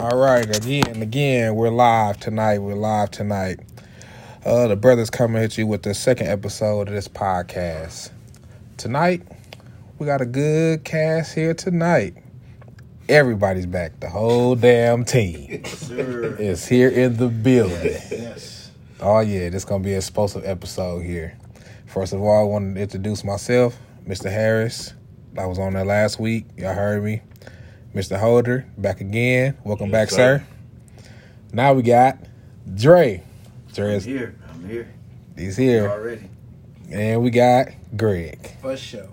[0.00, 2.60] All right, again, again, we're live tonight.
[2.60, 3.60] We're live tonight.
[4.46, 8.10] Uh, the brothers coming at you with the second episode of this podcast.
[8.78, 9.20] Tonight,
[9.98, 12.14] we got a good cast here tonight.
[13.10, 14.00] Everybody's back.
[14.00, 17.98] The whole damn team is here in the building.
[18.10, 18.70] Yes.
[19.00, 21.36] Oh yeah, this gonna be an explosive episode here.
[21.84, 23.78] First of all, I want to introduce myself,
[24.08, 24.32] Mr.
[24.32, 24.94] Harris.
[25.36, 26.46] I was on there last week.
[26.56, 27.20] Y'all heard me.
[27.94, 28.18] Mr.
[28.18, 29.56] Holder, back again.
[29.64, 30.46] Welcome back, Yes, sir.
[31.52, 32.18] Now we got
[32.72, 33.22] Dre.
[33.74, 34.36] Dre I'm is here.
[34.48, 34.88] I'm here.
[35.36, 35.88] he's here.
[35.88, 36.28] Already.
[36.90, 38.56] And we got Greg.
[38.60, 39.08] For sure.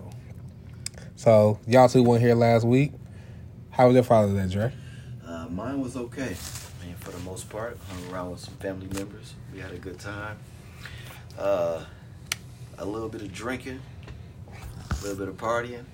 [1.16, 2.92] So y'all two weren't here last week.
[3.70, 4.72] How was your Father's Day, Dre?
[5.26, 6.36] Uh, mine was okay.
[6.82, 9.34] I mean, for the most part, hung around with some family members.
[9.52, 10.38] We had a good time.
[11.36, 11.84] Uh,
[12.78, 13.80] a little bit of drinking,
[14.90, 15.84] a little bit of partying.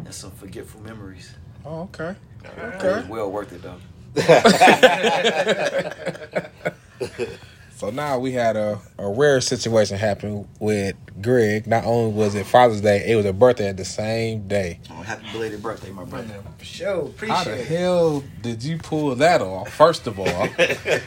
[0.00, 0.06] Yeah.
[0.06, 1.34] And some forgetful memories.
[1.64, 2.16] Oh, okay.
[2.44, 3.78] It was well worth it though.
[7.80, 11.66] So now we had a, a rare situation happen with Greg.
[11.66, 14.80] Not only was it Father's Day, it was a birthday at the same day.
[14.90, 16.42] Oh, happy belated birthday, my brother.
[16.58, 17.06] For sure.
[17.06, 17.32] Appreciate it.
[17.38, 17.66] How the it.
[17.66, 19.72] hell did you pull that off?
[19.72, 20.26] First of all,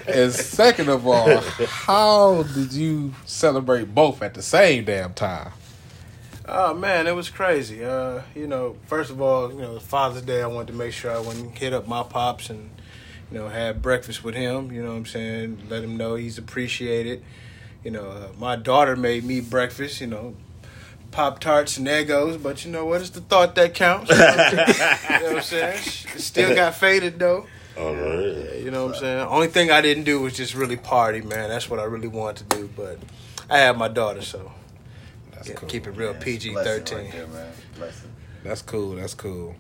[0.08, 5.52] and second of all, how did you celebrate both at the same damn time?
[6.45, 7.86] Oh man, it was crazy.
[7.86, 11.11] Uh, you know, first of all, you know, Father's Day, I wanted to make sure
[11.11, 12.69] I went and hit up my pops and,
[13.31, 14.71] you know, had breakfast with him.
[14.71, 15.67] You know what I'm saying?
[15.69, 17.23] Let him know he's appreciated.
[17.83, 20.02] You know, uh, my daughter made me breakfast.
[20.02, 20.36] You know,
[21.11, 22.99] Pop Tarts and Eggos, but you know what?
[22.99, 24.09] It's the thought that counts.
[24.11, 25.80] You know what I'm saying?
[26.16, 27.47] It still got faded though.
[27.77, 28.59] All right.
[28.59, 29.27] You know what I'm saying?
[29.27, 31.49] Only thing I didn't do was just really party, man.
[31.49, 32.69] That's what I really wanted to do.
[32.75, 32.99] But
[33.49, 34.52] I had my daughter, so
[35.36, 35.70] That's yeah, cool.
[35.70, 36.98] keep it real Man, PG thirteen.
[36.98, 37.53] Right there, man.
[37.76, 38.12] Blessing.
[38.44, 38.95] That's cool.
[38.95, 39.56] That's cool.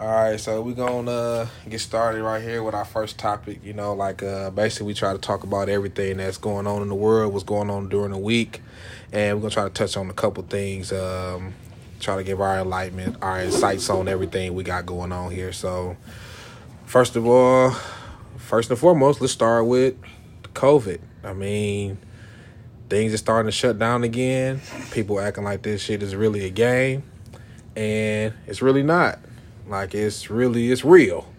[0.00, 3.58] All right, so we're gonna uh, get started right here with our first topic.
[3.64, 6.88] You know, like uh, basically we try to talk about everything that's going on in
[6.88, 8.62] the world, what's going on during the week,
[9.10, 10.92] and we're gonna try to touch on a couple things.
[10.92, 11.54] Um,
[11.98, 15.52] try to give our enlightenment, our insights on everything we got going on here.
[15.52, 15.96] So,
[16.86, 17.72] first of all,
[18.36, 19.96] first and foremost, let's start with
[20.54, 21.00] COVID.
[21.24, 21.98] I mean,
[22.88, 24.60] things are starting to shut down again.
[24.90, 27.02] People acting like this shit is really a game,
[27.76, 29.18] and it's really not.
[29.68, 31.32] Like it's really it's real.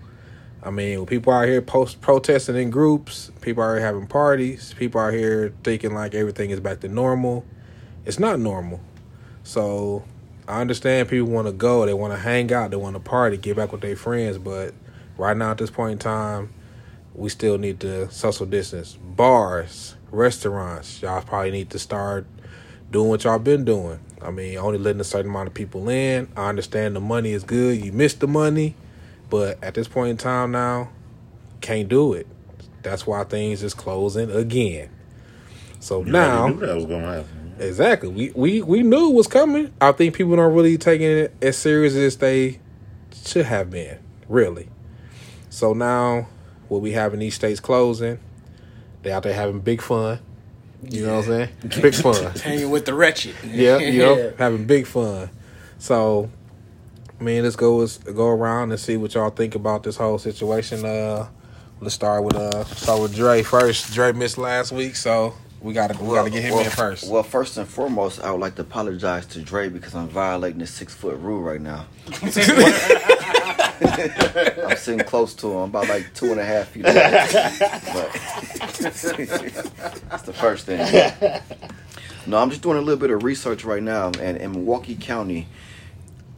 [0.61, 5.11] I mean, people out here post protesting in groups, people are having parties, people are
[5.11, 7.45] here thinking like everything is back to normal.
[8.05, 8.81] It's not normal.
[9.43, 10.03] So
[10.47, 13.37] I understand people want to go, they want to hang out, they want to party,
[13.37, 14.73] get back with their friends, but
[15.17, 16.53] right now at this point in time,
[17.15, 18.97] we still need to social distance.
[19.01, 22.25] Bars, restaurants, y'all probably need to start
[22.91, 23.99] doing what y'all been doing.
[24.21, 26.27] I mean, only letting a certain amount of people in.
[26.35, 27.83] I understand the money is good.
[27.83, 28.75] You miss the money,
[29.29, 30.89] but at this point in time now,
[31.61, 32.27] can't do it.
[32.83, 34.89] That's why things is closing again.
[35.79, 37.53] So You now, that was gonna happen.
[37.59, 39.71] exactly, we, we we knew it was coming.
[39.79, 42.59] I think people aren't really taking it as serious as they
[43.25, 43.99] should have been.
[44.27, 44.69] Really.
[45.49, 46.27] So now,
[46.67, 48.19] what we have in these states closing,
[49.01, 50.19] they out there having big fun.
[50.83, 51.81] You know what I'm saying?
[51.81, 52.35] Big fun.
[52.37, 53.35] Hanging with the wretched.
[53.45, 55.29] Yeah, you know, having big fun.
[55.77, 56.29] So,
[57.19, 60.85] man, let's go let's go around and see what y'all think about this whole situation.
[60.85, 61.27] Uh,
[61.81, 63.93] let's start with uh, start with Dre first.
[63.93, 67.09] Dre missed last week, so we gotta we gotta get him well, in first.
[67.09, 70.67] Well, first and foremost, I would like to apologize to Dre because I'm violating the
[70.67, 71.85] six foot rule right now.
[73.81, 75.57] I'm sitting close to him.
[75.57, 77.27] I'm about like two and a half feet away.
[77.93, 80.79] But that's the first thing.
[82.27, 85.47] No, I'm just doing a little bit of research right now, and in Milwaukee County,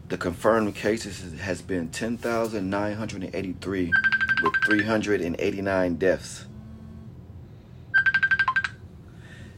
[0.10, 3.92] the confirmed cases has been 10,983
[4.44, 6.46] with 389 deaths.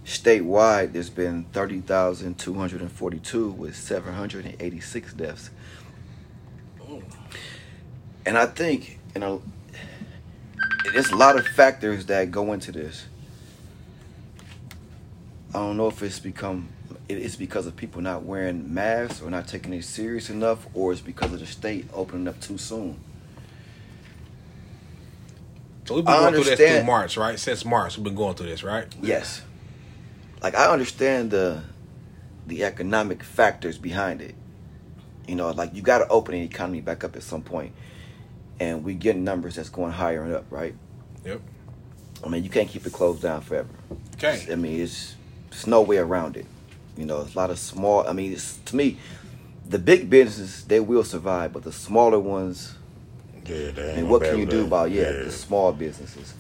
[0.06, 5.50] Statewide, there's been 30,242 with 786 deaths.
[8.26, 9.42] And I think, you know,
[10.92, 13.06] there's a lot of factors that go into this.
[15.50, 16.70] I don't know if it's become
[17.10, 21.02] it's because of people not wearing masks or not taking it serious enough, or it's
[21.02, 22.98] because of the state opening up too soon.
[25.86, 27.38] so we've been I going through this understand- through March, right?
[27.40, 28.88] Since March, we've been going through this, right?
[29.02, 29.42] Yes.
[30.42, 31.64] Like I understand the
[32.48, 34.36] the economic factors behind it.
[35.28, 37.74] You know, like you got to open the economy back up at some point,
[38.60, 40.76] and we get numbers that's going higher and up, right?
[41.26, 41.42] Yep.
[42.24, 43.70] I mean, you can't keep it closed down forever.
[44.16, 44.46] Okay.
[44.52, 45.16] I mean, it's
[45.52, 46.46] it's no way around it.
[46.98, 48.08] You know, it's a lot of small.
[48.08, 48.98] I mean, it's to me,
[49.68, 52.76] the big businesses they will survive, but the smaller ones,
[53.46, 56.34] Yeah, And what can you do about yeah, the small businesses?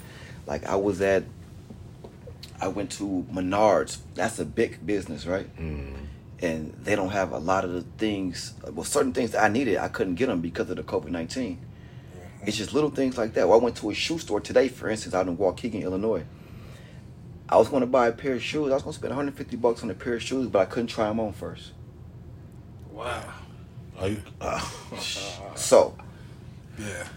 [0.45, 1.23] Like I was at,
[2.61, 3.97] I went to Menards.
[4.15, 5.53] That's a big business, right?
[5.57, 5.95] Mm.
[6.39, 8.53] And they don't have a lot of the things.
[8.69, 11.57] Well, certain things that I needed, I couldn't get them because of the COVID 19
[12.45, 13.47] It's just little things like that.
[13.47, 16.25] Well, I went to a shoe store today, for instance, out in Waukegan, Illinois.
[17.49, 18.71] I was going to buy a pair of shoes.
[18.71, 20.87] I was going to spend 150 bucks on a pair of shoes, but I couldn't
[20.87, 21.71] try them on first.
[22.91, 23.33] Wow.
[23.99, 24.59] Are you, uh,
[25.55, 25.95] So
[26.79, 27.07] Yeah.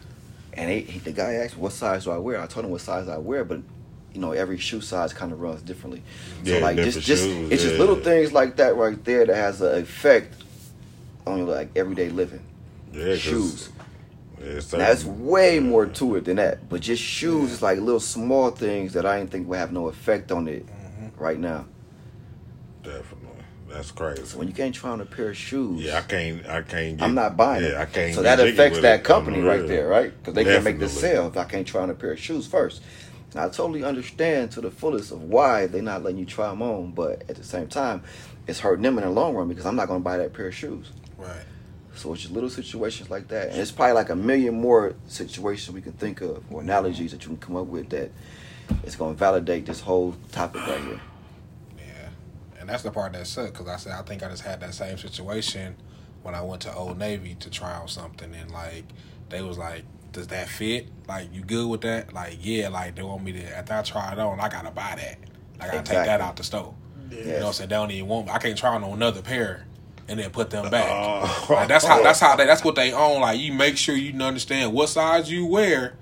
[0.52, 2.40] And he, he, the guy asked me what size do I wear.
[2.40, 3.60] I told him what size I wear, but
[4.12, 6.02] you know every shoe size kind of runs differently.
[6.44, 9.36] So Yeah, like just just shoes, it's just little things like that right there that
[9.36, 10.34] has an effect
[11.26, 12.42] on your like everyday living.
[12.92, 13.70] yeah, Shoes.
[14.46, 18.50] Yeah, it's way more to it than that, but just shoes is like little small
[18.50, 21.22] things that I didn't think would have no effect on it Mm-hmm.
[21.22, 21.66] right now.
[22.82, 24.36] Definitely, that's crazy.
[24.38, 26.46] When you can't try on a pair of shoes, Yeah, I can't.
[26.46, 26.96] I can't.
[26.98, 27.76] Get, I'm not buying yeah, it.
[27.76, 28.14] I can't.
[28.14, 29.68] So that affects that company right real.
[29.68, 30.12] there, right?
[30.16, 32.46] Because they can't make the sale if I can't try on a pair of shoes
[32.46, 32.82] first.
[33.32, 36.62] And I totally understand to the fullest of why they're not letting you try them
[36.62, 38.02] on, but at the same time,
[38.46, 40.46] it's hurting them in the long run because I'm not going to buy that pair
[40.46, 40.92] of shoes.
[41.18, 41.42] Right.
[41.96, 45.74] So it's just little situations like that, and it's probably like a million more situations
[45.74, 48.10] we can think of or analogies that you can come up with that
[48.84, 51.00] it's going to validate this whole topic right here.
[51.78, 52.08] Yeah,
[52.60, 54.74] and that's the part that sucked because I said I think I just had that
[54.74, 55.76] same situation
[56.22, 58.84] when I went to Old Navy to try out something, and like
[59.28, 60.88] they was like, "Does that fit?
[61.06, 62.12] Like, you good with that?
[62.12, 63.56] Like, yeah, like they want me to.
[63.56, 65.18] After I try it on, I gotta buy that.
[65.60, 66.74] I gotta take that out the store.
[67.10, 68.26] You know, what I'm saying they don't even want.
[68.26, 68.32] me.
[68.32, 69.64] I can't try on another pair
[70.08, 70.88] and then put them back.
[70.90, 71.46] Oh.
[71.50, 72.02] Like, that's how.
[72.02, 72.36] That's how.
[72.36, 73.22] They, that's what they own.
[73.22, 75.94] Like, you make sure you understand what size you wear.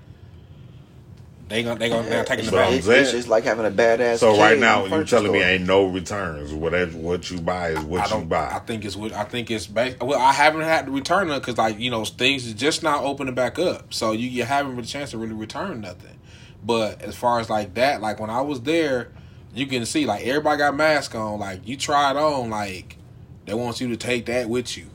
[1.47, 2.73] They gonna they gonna they're taking the So back.
[2.73, 4.17] It's, it's just like having a badass.
[4.17, 6.51] So right now, you're telling me ain't no returns.
[6.51, 8.27] Whatever what you buy is what I you don't.
[8.27, 8.49] buy.
[8.51, 9.67] I think it's what I think it's.
[9.67, 12.81] Based, well, I haven't had to return it because like you know things is just
[12.81, 16.19] not opening back up, so you, you haven't really a chance to really return nothing.
[16.63, 19.11] But as far as like that, like when I was there,
[19.53, 21.39] you can see like everybody got masks on.
[21.39, 22.97] Like you try it on, like
[23.45, 24.87] they want you to take that with you.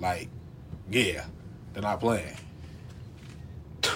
[0.00, 0.28] Like,
[0.90, 1.26] yeah,
[1.72, 2.36] they're not playing.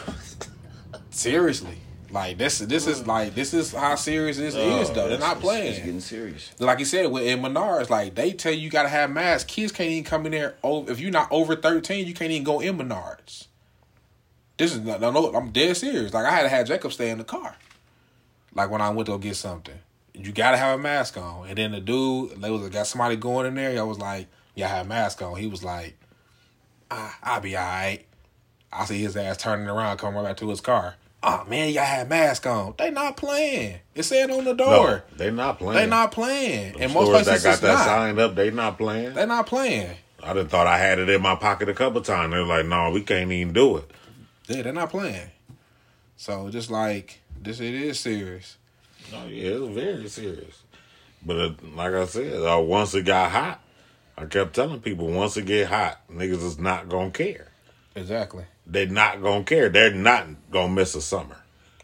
[1.11, 1.79] Seriously,
[2.11, 2.59] like this.
[2.59, 5.09] This is like this is how serious this is though.
[5.09, 5.69] They're not playing.
[5.69, 6.53] It's getting serious.
[6.59, 9.45] Like you said, with in Menards, like they tell you you gotta have masks.
[9.53, 10.57] Kids can't even come in there.
[10.63, 13.47] Oh, if you're not over thirteen, you can't even go in Menards.
[14.57, 15.35] This is no, no.
[15.35, 16.13] I'm dead serious.
[16.13, 17.57] Like I had to have Jacob stay in the car.
[18.55, 19.79] Like when I went to go get something,
[20.15, 21.49] you gotta have a mask on.
[21.49, 23.79] And then the dude, they was got somebody going in there.
[23.79, 25.97] I was like, "Yeah, I have a mask on." He was like,
[26.91, 28.05] ah, "I'll be all right."
[28.73, 30.95] I see his ass turning around, coming right back to his car.
[31.23, 32.75] Oh man, have a mask on.
[32.79, 33.79] They not playing.
[33.95, 35.05] It's saying on the no, door.
[35.17, 35.75] they not playing.
[35.75, 36.73] They not playing.
[36.73, 37.85] Them And most places that got that not.
[37.85, 39.15] signed up, they not playing.
[39.15, 39.97] They not playing.
[40.23, 42.33] I done thought I had it in my pocket a couple times.
[42.33, 43.91] They're like, no, we can't even do it.
[44.49, 45.31] Yeah, they're not playing.
[46.17, 48.57] So just like this, it is serious.
[49.13, 50.63] No, yeah, it's very serious.
[51.25, 53.61] But uh, like I said, uh, once it got hot,
[54.19, 57.49] I kept telling people, once it get hot, niggas is not gonna care.
[57.95, 58.45] Exactly.
[58.67, 59.69] They're not gonna care.
[59.69, 61.37] They're not gonna miss a summer.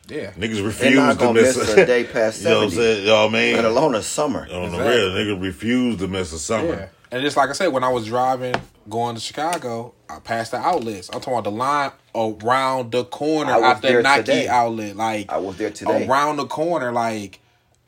[0.09, 0.33] Yeah.
[0.33, 2.77] Niggas refuse to miss, miss a day past you know what I'm 70.
[2.77, 3.01] saying?
[3.03, 3.57] You know what I mean?
[3.57, 4.41] Let alone a summer.
[4.51, 4.89] On the Exactly.
[4.89, 6.69] real, niggas refuse to miss a summer.
[6.75, 6.89] Yeah.
[7.11, 8.55] And just like I said, when I was driving
[8.88, 11.08] going to Chicago, I passed the outlets.
[11.12, 14.48] I'm talking about the line around the corner I was out the Nike today.
[14.48, 14.96] outlet.
[14.96, 16.06] Like I was there today.
[16.06, 17.41] Around the corner, like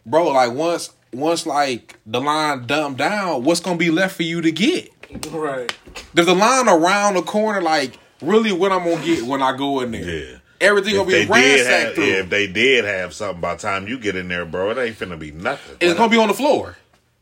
[0.07, 4.41] bro, like once once like the line dumped down, what's gonna be left for you
[4.41, 4.91] to get?
[5.33, 5.75] Right.
[6.15, 9.81] There's a line around the corner, like really what I'm gonna get when I go
[9.81, 10.05] in there.
[10.05, 10.37] Yeah.
[10.61, 12.05] Everything If gonna be ransacked have, through.
[12.05, 14.79] yeah, if they did have something by the time you get in there, bro, it
[14.79, 15.77] ain't finna be nothing.
[15.81, 16.77] it's gonna be on the floor.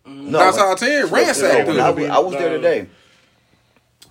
[0.04, 2.50] No, That's when- how I tell you, ransacked look, when I, was- I was there
[2.50, 2.56] No.
[2.56, 2.86] today,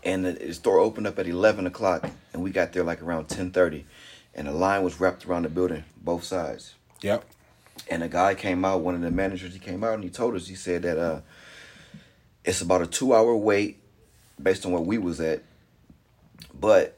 [0.07, 3.25] and the, the store opened up at eleven o'clock, and we got there like around
[3.25, 3.85] ten thirty,
[4.33, 6.73] and the line was wrapped around the building, both sides.
[7.01, 7.25] Yep.
[7.91, 10.33] And a guy came out, one of the managers, he came out and he told
[10.35, 11.21] us, he said that uh,
[12.43, 13.79] it's about a two hour wait
[14.41, 15.43] based on where we was at,
[16.59, 16.97] but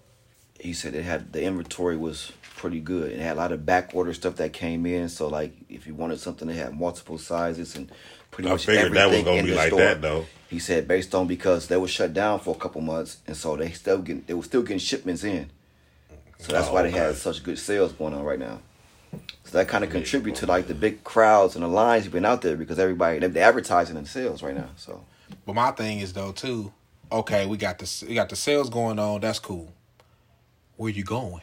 [0.60, 3.12] he said it had the inventory was pretty good.
[3.12, 5.96] It had a lot of back order stuff that came in, so like if you
[5.96, 7.90] wanted something, they had multiple sizes and
[8.32, 9.80] pretty I much figured that was everything gonna in be the like store.
[9.80, 10.26] that though.
[10.50, 13.56] He said based on because they were shut down for a couple months, and so
[13.56, 15.50] they still getting they were still getting shipments in.
[16.40, 18.60] So that's Oh, why they had such good sales going on right now.
[19.46, 22.26] So that kind of contribute to like the big crowds and the lines you've been
[22.26, 24.70] out there because everybody they- they're advertising in sales right now.
[24.78, 25.04] So
[25.46, 26.72] But my thing is though too.
[27.12, 29.22] Okay, we got the we got the sales going on.
[29.22, 29.74] That's cool.
[30.78, 31.42] Where you going?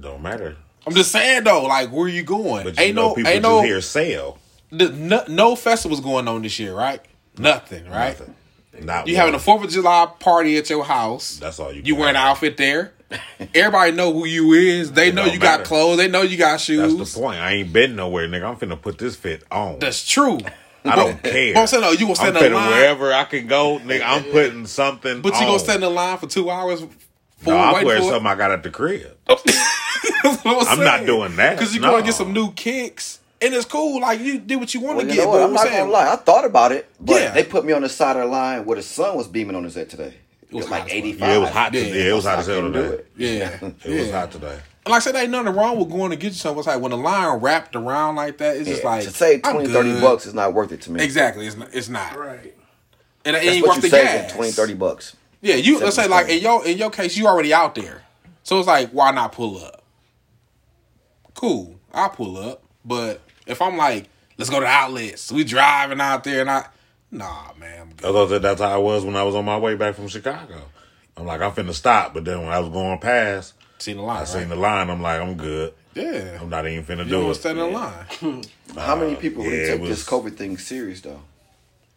[0.00, 0.56] Don't matter.
[0.86, 2.64] I'm just saying though, like where you going?
[2.64, 4.38] But you ain't know no people ain't no, hear sale.
[4.70, 7.00] the, no no festivals going on this year, right?
[7.38, 8.18] Nothing, right?
[8.18, 8.34] Nothing.
[8.82, 9.38] Not You having a.
[9.38, 11.38] Fourth of July party at your house.
[11.38, 11.82] That's all you.
[11.84, 12.92] You wearing an outfit there.
[13.54, 14.92] Everybody know who you is.
[14.92, 15.96] They It know you got clothes.
[15.96, 16.96] They know you got shoes.
[16.96, 17.38] That's the point.
[17.38, 18.44] I ain't been nowhere, nigga.
[18.44, 19.78] I'm finna put this fit on.
[19.78, 20.38] That's true.
[20.84, 21.54] I don't care.
[21.54, 23.78] But I'm saying, no, you gonna I'm stand in fitting line, wherever I can go,
[23.78, 24.02] nigga.
[24.04, 25.20] I'm putting something.
[25.20, 25.46] but you on.
[25.46, 26.84] gonna stand in line for two hours.
[27.46, 29.16] For No, I'm waiting wearing for something I got at the crib.
[29.28, 31.56] I'm not doing that.
[31.56, 31.90] because you No.
[31.90, 34.00] going to get some new kicks, and it's cool.
[34.00, 35.24] Like you do what you want Well, to you get.
[35.26, 35.40] know but?
[35.42, 36.12] I'm I'm not saying, gonna lie.
[36.12, 37.30] I thought about it, but Yeah.
[37.32, 39.64] they put me on the side of the line where the sun was beaming on
[39.64, 40.14] his head today.
[40.48, 41.04] It was was like hot as fuck.
[41.04, 41.28] 85.
[41.28, 41.84] Yeah, it was hot Yeah.
[41.84, 42.08] today.
[42.08, 42.94] it was hot as hell couldn't today.
[42.94, 43.06] it.
[43.16, 44.58] Yeah, It was hot today.
[44.84, 46.58] And like I said, there ain't nothing wrong with going to get you something.
[46.60, 49.54] It's like when the line wrapped around like that, it's just like to save I'm
[49.54, 50.00] 20, 30 good.
[50.02, 51.02] bucks is not worth it to me.
[51.02, 51.68] Exactly, it's not.
[51.72, 52.16] It's not.
[52.16, 52.54] Right.
[53.24, 54.32] And it That's ain't what worth you the saving, gas.
[54.34, 55.16] 20, 30 bucks.
[55.46, 58.02] Yeah, you let's say like in your in your case, you already out there,
[58.42, 59.84] so it's like why not pull up?
[61.34, 62.62] Cool, I'll pull up.
[62.84, 66.66] But if I'm like, let's go to the outlets, we driving out there, and I,
[67.10, 68.08] nah, man, I'm good.
[68.08, 70.08] I thought that that's how I was when I was on my way back from
[70.08, 70.62] Chicago.
[71.16, 74.16] I'm like, I'm finna stop, but then when I was going past, seen the line,
[74.16, 74.28] I right?
[74.28, 74.90] seen the line.
[74.90, 75.74] I'm like, I'm good.
[75.94, 77.34] yeah, I'm not even finna you do want it.
[77.34, 78.42] to stand in line.
[78.76, 81.20] How many people Uh, yeah, it take was- this COVID thing serious though?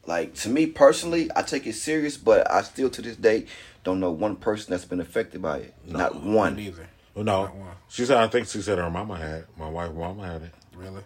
[0.06, 3.46] Like to me personally, I take it serious, but I still to this day
[3.84, 5.74] don't know one person that's been affected by it.
[5.86, 6.56] Not one.
[6.56, 7.70] Neither, Well, no, Not one.
[7.90, 8.18] she said.
[8.18, 9.46] I think she said her mama had.
[9.58, 10.52] My wife, mama had it.
[10.76, 11.04] really.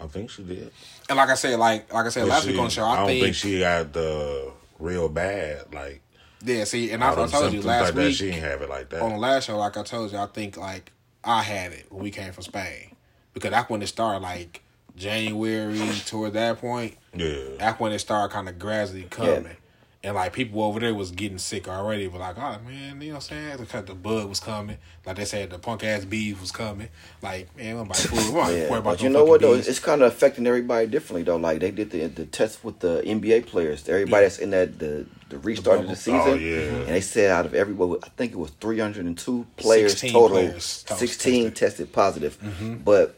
[0.00, 0.72] I think she did.
[1.08, 2.84] And like I said, like like I said But last she- week on the show,
[2.84, 5.72] I I, don't think, think she got the real bad.
[5.72, 6.00] Like
[6.44, 6.64] yeah.
[6.64, 8.04] See, and I, all I them told you last like that.
[8.04, 9.00] week She ain't have it like that.
[9.02, 10.90] on the last show, like I told you, I think like
[11.24, 12.96] I had it when we came from Spain
[13.32, 14.62] because that's when it started, like
[14.96, 16.96] January toward that point.
[17.14, 17.36] yeah.
[17.58, 19.56] That's when it started kind of gradually coming.
[20.04, 23.14] And like people over there was getting sick already, but like, oh man, you know
[23.14, 23.56] what I'm saying?
[23.58, 24.78] Because the bug was coming.
[25.06, 26.88] Like they said, the punk ass bees was coming.
[27.22, 28.18] Like, man, I'm about to fool.
[28.50, 29.56] Yeah, worry about but you know what fucking though?
[29.58, 29.68] bees.
[29.68, 31.36] It's kind of affecting everybody differently though.
[31.36, 33.88] Like they did the the test with the NBA players.
[33.88, 34.28] Everybody Yeah.
[34.28, 36.20] that's in that the the restart of the oh, season.
[36.20, 36.58] Oh, yeah.
[36.58, 40.28] And they said out of everybody, I think it was 302 players 16 total.
[40.30, 41.56] players total 16 tested.
[41.56, 42.74] tested, positive, mm-hmm.
[42.78, 43.14] but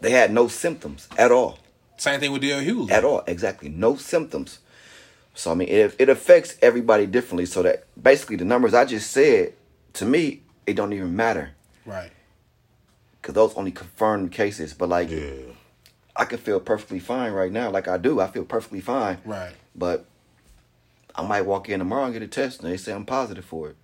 [0.00, 1.58] they had no symptoms at all.
[1.96, 2.60] Same thing with D.L.
[2.60, 2.90] Hughley.
[2.90, 4.58] At all, exactly, no symptoms.
[5.34, 7.46] So I mean, it it affects everybody differently.
[7.46, 9.52] So that basically the numbers I just said
[9.94, 11.50] to me, it don't even matter
[11.86, 12.10] Right.
[13.20, 14.74] because those only confirmed cases.
[14.74, 15.10] But like.
[15.10, 15.54] Yeah.
[16.16, 18.20] I can feel perfectly fine right now, like I do.
[18.20, 19.18] I feel perfectly fine.
[19.24, 19.52] Right.
[19.74, 20.04] But
[21.14, 23.70] I might walk in tomorrow and get a test, and they say I'm positive for
[23.70, 23.76] it.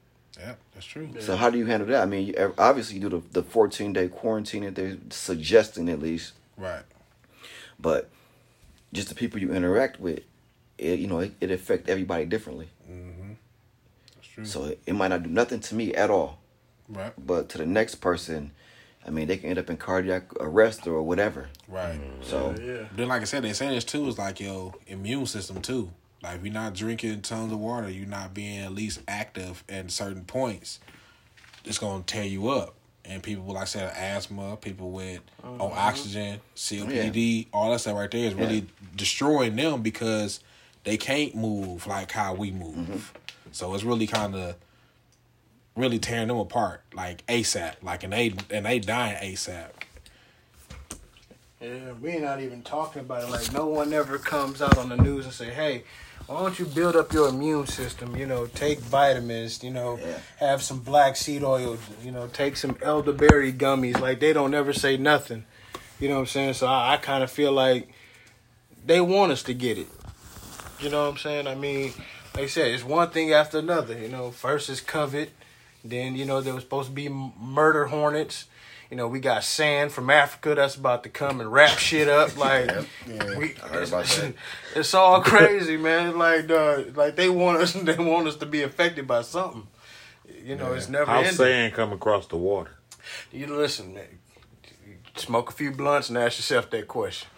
[0.77, 1.09] Yeah, that's true.
[1.21, 2.03] So how do you handle that?
[2.03, 6.01] I mean, you, obviously you do the, the 14 day quarantine that they're suggesting at
[6.01, 6.83] least, Right.
[7.81, 8.11] but
[8.93, 10.21] just the people you interact with,
[10.79, 12.69] it, you know, it, it affect everybody differently.
[12.91, 13.33] Mm-hmm.
[14.17, 14.45] That's true.
[14.45, 16.39] So it, it might not do nothing to me at all,
[16.89, 17.13] right.
[17.19, 18.53] but to the next person,
[19.07, 21.49] I mean, they can end up in cardiac arrest or whatever.
[21.69, 21.99] Right.
[22.23, 22.89] So Yeah.
[22.95, 25.91] Then, like I said, they saying this too is like your immune system too.
[26.27, 29.93] Like if you're not drinking tons of water, you're not being at least active at
[29.93, 30.81] certain points.
[31.65, 32.75] It's gonna tear you up.
[33.05, 35.65] And people, like I said, asthma, people with uh-huh.
[35.65, 38.67] on oxygen, COPD, all that stuff right there is really
[38.97, 40.41] destroying them because
[40.83, 42.75] they can't move like how we move.
[42.75, 42.99] Mm-hmm.
[43.53, 44.57] So it's really kind of
[45.77, 47.85] really tearing them apart, like ASAP.
[47.85, 49.69] Like and they and they dying ASAP.
[51.61, 53.31] Yeah, we're not even talking about it.
[53.31, 55.85] Like, no one ever comes out on the news and say, "Hey,
[56.27, 58.17] why don't you build up your immune system?
[58.17, 59.63] You know, take vitamins.
[59.63, 60.19] You know, Yeah.
[60.39, 61.79] have some black seed oil.
[62.03, 65.45] You know, take some elderberry gummies." Like, they don't ever say nothing.
[66.01, 66.55] You know what I'm saying?
[66.55, 67.89] So I, I kind of feel like
[68.85, 69.87] they want us to get it.
[70.81, 71.47] You know what I'm saying?
[71.47, 71.93] I mean,
[72.35, 73.97] like I said, it's one thing after another.
[73.99, 75.29] You know, first is COVID,
[75.85, 78.45] then you know there was supposed to be murder hornets.
[78.91, 82.31] You know, we got sand from Africa that's about to come and wrap shit up.
[82.37, 82.71] Like,
[83.07, 84.35] we, I heard about that.
[84.77, 86.17] it's all crazy, man.
[86.19, 89.67] Like, uh, like they want us, they want us to be affected by something.
[90.45, 91.33] You know, it's never How ending.
[91.33, 92.73] sand come across the water?
[93.33, 94.19] You listen, man.
[95.17, 97.29] Smoke a few blunts and ask yourself that question.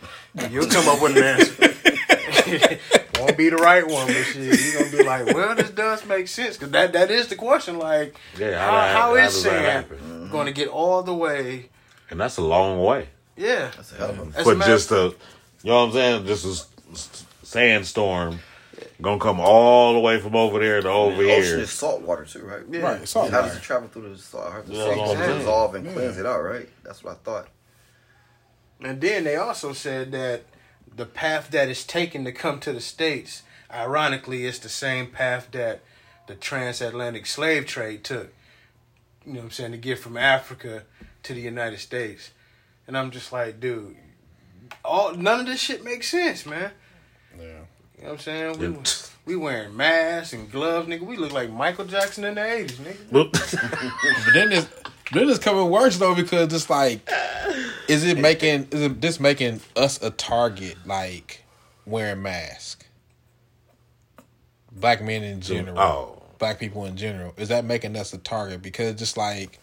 [0.50, 2.78] You'll come up with an answer.
[3.20, 6.28] Won't be the right one, but shit, you're gonna be like, "Well, this does make
[6.28, 7.78] sense," because that that is the question.
[7.78, 9.96] Like, Yeah, how, how how how is does that sand happen?
[9.98, 10.30] Mm-hmm.
[10.32, 11.70] going to get all the way?
[12.10, 13.08] And that's a long way.
[13.36, 15.14] Yeah, that's a hell of a As a just a,
[15.62, 16.26] you know what I'm saying?
[16.26, 18.38] Just a s- s- sandstorm
[19.02, 22.42] gonna come all the way from over there to over Ocean is salt water too,
[22.44, 22.62] right?
[22.70, 22.80] Yeah.
[22.80, 23.08] Right.
[23.08, 24.46] Salt How does it travel through the salt?
[24.48, 25.38] I heard the Yeah, salt that's what I'm will saying.
[25.38, 26.68] dissolve and cleanse it out, right?
[26.84, 27.48] That's what I thought.
[28.80, 30.42] And then they also said that
[30.98, 35.48] the path that is taken to come to the states, ironically, is the same path
[35.52, 35.80] that
[36.26, 38.34] the transatlantic slave trade took.
[39.24, 39.72] You know what I'm saying?
[39.72, 40.82] To get from Africa
[41.22, 42.32] to the United States.
[42.86, 43.96] And I'm just like, dude,
[44.84, 46.72] all none of this shit makes sense, man.
[47.38, 47.44] Yeah.
[47.44, 47.64] You know
[47.98, 48.58] what I'm saying?
[48.58, 48.78] We.
[49.26, 51.02] We wearing masks and gloves, nigga.
[51.02, 53.12] We look like Michael Jackson in the eighties, nigga.
[53.12, 53.30] But
[54.32, 54.66] then it's
[55.12, 57.06] then it's coming worse though because it's like,
[57.88, 61.44] is it making is it this making us a target like
[61.86, 62.84] wearing masks?
[64.70, 68.62] Black men in general, oh, black people in general, is that making us a target?
[68.62, 69.58] Because just like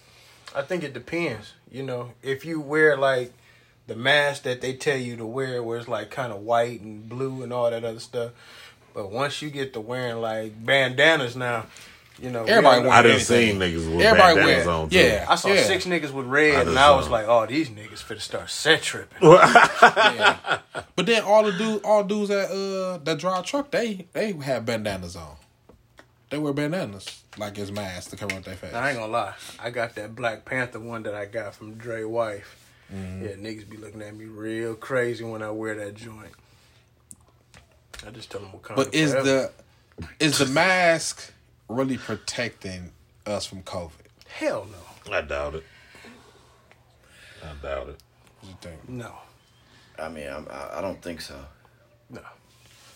[0.53, 1.53] I think it depends.
[1.71, 3.31] You know, if you wear like
[3.87, 7.07] the mask that they tell you to wear, where it's like kind of white and
[7.07, 8.31] blue and all that other stuff.
[8.93, 11.65] But once you get to wearing like bandanas now,
[12.21, 13.59] you know, we Everybody don't know- I done anything.
[13.59, 14.97] seen niggas with Everybody bandanas wear- on too.
[14.97, 15.25] yeah.
[15.27, 15.63] I saw Yeah.
[15.63, 17.11] six niggas with red, I and I was saw.
[17.11, 20.59] like, "Oh, these niggas finna start set tripping." Yeah.
[20.95, 24.65] But then all the dudes, all dudes that uh that drive truck, they they have
[24.65, 25.35] bandanas on.
[26.29, 28.71] They wear bandanas like it's masks to cover up their face.
[28.73, 31.75] Now, I ain't gonna lie, I got that Black Panther one that I got from
[31.75, 32.55] Dre wife.
[32.93, 33.25] Mm-hmm.
[33.25, 36.31] Yeah, niggas be looking at me real crazy when I wear that joint.
[38.05, 39.51] I just tell them Wakanda But is forever.
[39.97, 41.31] the is the mask
[41.67, 42.91] really protecting
[43.25, 43.91] us from COVID?
[44.27, 45.63] hell no, I doubt it.
[47.43, 47.97] I doubt it.
[48.41, 48.89] What you think?
[48.89, 49.13] no,
[49.97, 51.35] I mean, I'm, I I don't think so.
[52.09, 52.21] no.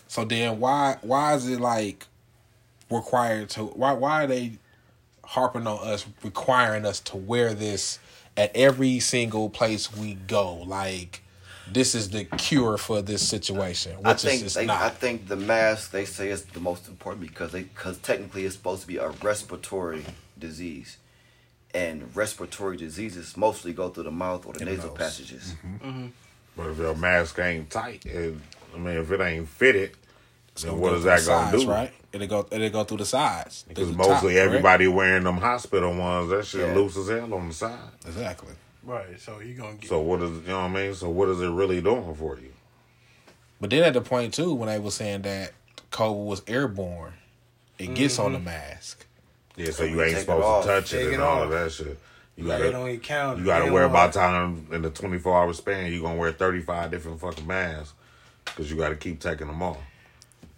[0.08, 2.06] So then why why is it like
[2.90, 4.52] required to why why are they
[5.24, 7.98] harping on us requiring us to wear this
[8.36, 11.22] at every single place we go like
[11.72, 14.88] this is the cure for this situation which I think is it's they, not I
[14.90, 18.82] think the mask they say is the most important because they because technically it's supposed
[18.82, 20.04] to be a respiratory
[20.38, 20.96] disease,
[21.74, 24.98] and respiratory diseases mostly go through the mouth or the In the nasal nose.
[24.98, 25.54] passages.
[25.64, 25.88] Mm-hmm.
[25.88, 26.06] Mm-hmm.
[26.56, 28.34] But if your mask ain't tight, it,
[28.74, 29.92] I mean, if it ain't fitted,
[30.52, 31.70] It's then gonna what go is through that the gonna sides, do?
[31.70, 34.36] right it'll go it'll go through the sides Because mostly top, correct?
[34.38, 36.74] everybody wearing them hospital ones, that shit Yeah.
[36.74, 37.78] loose as hell on the side.
[38.04, 40.94] exactly Right, so you gonna get So what is you know what I mean?
[40.94, 42.52] So what is it really doing for you?
[43.60, 45.52] but then at the point too when they were saying that
[45.90, 47.12] COVID was airborne
[47.78, 48.44] it gets on the Mm-hmm.
[48.46, 49.04] mask
[49.56, 50.62] Yeah, so you ain't supposed off.
[50.64, 51.98] to touch Take it it and all of that shit.
[52.36, 53.38] You gotta it don't count.
[53.38, 55.92] you gotta wear don't by time in the twenty four hour span.
[55.92, 57.92] You gonna wear thirty five different fucking masks
[58.46, 59.76] because you got to keep taking them off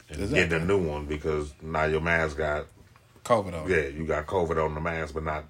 [0.08, 0.38] and Exactly.
[0.48, 2.66] getting a new one because now your mask got
[3.24, 5.44] COVID on yeah you got COVID on the mask, but not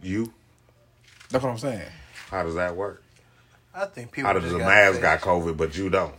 [0.00, 0.32] you.
[1.30, 1.82] that's what I'm saying
[2.30, 3.02] How does that work?
[3.74, 4.28] I think people.
[4.32, 6.14] How does the mask face- got COVID but you don't?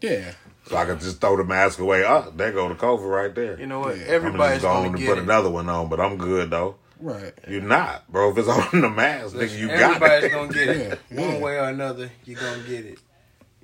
[0.00, 0.32] yeah
[0.66, 2.04] So I could just throw the mask away.
[2.04, 3.58] Oh, there go the COVID right there.
[3.58, 3.96] You know what?
[3.96, 4.04] Yeah.
[4.04, 5.22] I'm Everybody's just going gonna to put it.
[5.22, 6.76] another one on, but I'm good though.
[7.00, 8.30] right You're not, bro.
[8.30, 9.82] If it's on the mask, nigga, you got it.
[10.02, 11.00] Everybody's gonna get it.
[11.10, 11.38] Yeah, One yeah.
[11.40, 12.98] way or another, you're gonna get it.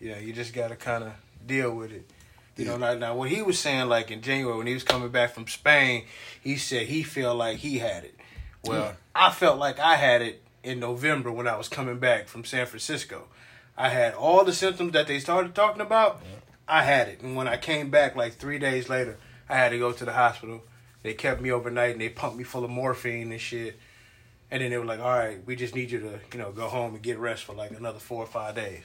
[0.00, 1.12] You know, you just gotta kind of
[1.46, 2.08] deal with it.
[2.56, 5.08] You know, now, now what he was saying, like in January when he was coming
[5.08, 6.04] back from Spain,
[6.42, 8.14] he said he felt like he had it.
[8.64, 12.44] Well, I felt like I had it in November when I was coming back from
[12.44, 13.28] San Francisco.
[13.76, 16.22] I had all the symptoms that they started talking about.
[16.68, 19.78] I had it, and when I came back, like three days later, I had to
[19.78, 20.62] go to the hospital.
[21.02, 23.78] They kept me overnight and they pumped me full of morphine and shit.
[24.50, 26.68] And then they were like, "All right, we just need you to, you know, go
[26.68, 28.84] home and get rest for like another four or five days."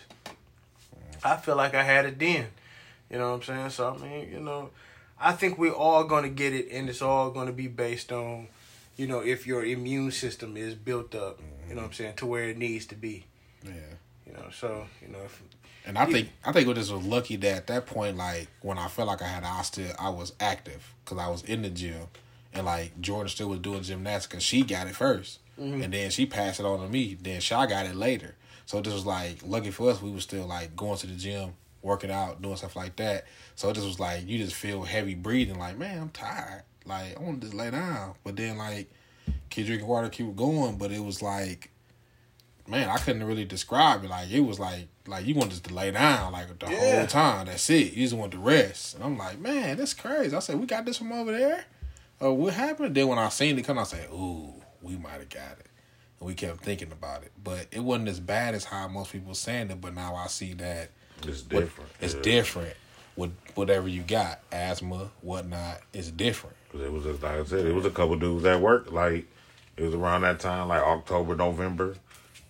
[1.23, 2.47] I feel like I had it then.
[3.11, 3.69] You know what I'm saying?
[3.71, 4.71] So I mean, you know,
[5.19, 8.47] I think we're all gonna get it, and it's all gonna be based on,
[8.95, 11.39] you know, if your immune system is built up.
[11.69, 13.25] You know what I'm saying to where it needs to be.
[13.63, 13.71] yeah
[14.25, 15.41] You know, so you know, if,
[15.85, 18.77] And I think I think we just was lucky that at that point, like when
[18.77, 21.69] I felt like I had, I still I was active because I was in the
[21.69, 22.07] gym,
[22.53, 25.81] and like Jordan still was doing gymnastics because she got it 1st mm-hmm.
[25.81, 27.17] and then she passed it on to me.
[27.19, 30.01] Then Shy got it later, so this was like lucky for us.
[30.01, 33.25] We were still like going to the gym, working out, doing stuff like that.
[33.55, 36.63] So it just was like you just feel heavy breathing, like man, I'm tired.
[36.85, 38.89] Like I want to just lay down, but then like
[39.49, 40.77] keep drinking water, keep going.
[40.77, 41.71] But it was like
[42.69, 44.09] man, I couldn't really describe it.
[44.09, 46.97] Like it was like like you wanted to lay down like the Yeah.
[46.99, 47.45] whole time.
[47.45, 47.93] That's it.
[47.93, 48.95] You just want to rest.
[48.95, 50.35] And I'm like, man, that's crazy.
[50.35, 51.63] I said, we got this from over there.
[52.19, 52.93] Oh, what happened?
[52.93, 55.67] Then when I seen it come, I said, ooh, we might have got it.
[56.19, 59.33] And we kept thinking about it, but it wasn't as bad as how most people
[59.33, 59.79] saying it.
[59.79, 60.89] But now I see that
[61.23, 61.89] It's what- different.
[62.01, 62.21] it's Yeah.
[62.21, 62.73] different
[63.15, 65.79] with whatever you got, asthma, whatnot.
[65.93, 66.56] It's different.
[66.71, 68.91] 'Cause it was just, like I said, it was a couple dudes at work.
[68.91, 69.25] Like
[69.77, 71.95] it was around that time, like October, November.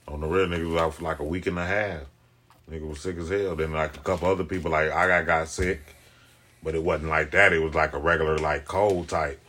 [0.07, 2.01] On the real niggas was out for like a week and a half.
[2.71, 3.55] Nigga was sick as hell.
[3.55, 5.81] Then like a couple other people, like I got got sick,
[6.63, 7.53] but it wasn't like that.
[7.53, 9.39] It was like a regular like cold type.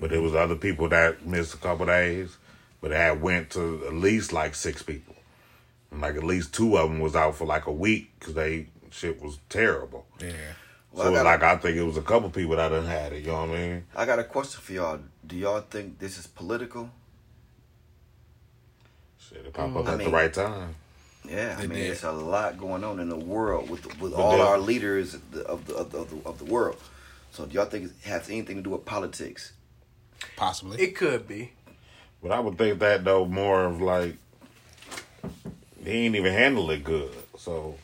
[0.00, 2.36] But it was other people that missed a couple days,
[2.80, 5.14] but it had went to at least like six people,
[5.90, 8.66] and like at least two of them was out for like a week because they
[8.90, 10.06] shit was terrible.
[10.20, 10.32] Yeah.
[10.92, 12.68] Well, so I it was got- like I think it was a couple people that
[12.70, 13.20] done had it.
[13.22, 13.84] You know what I mean?
[13.94, 14.98] I got a question for y'all.
[15.26, 16.90] Do y'all think this is political?
[19.18, 19.88] Shit, it pop up mm.
[19.88, 20.74] I at the right time.
[21.28, 21.90] Yeah, I It mean, did.
[21.90, 25.14] it's a lot going on in the world with with But all then- our leaders
[25.14, 26.76] of the of the, of the of the world.
[27.32, 29.52] So do y'all think it has anything to do with politics?
[30.36, 30.80] Possibly.
[30.80, 31.52] It could be.
[32.22, 34.16] But I would think that though more of like
[35.84, 37.12] he ain't even handle it good.
[37.36, 37.76] So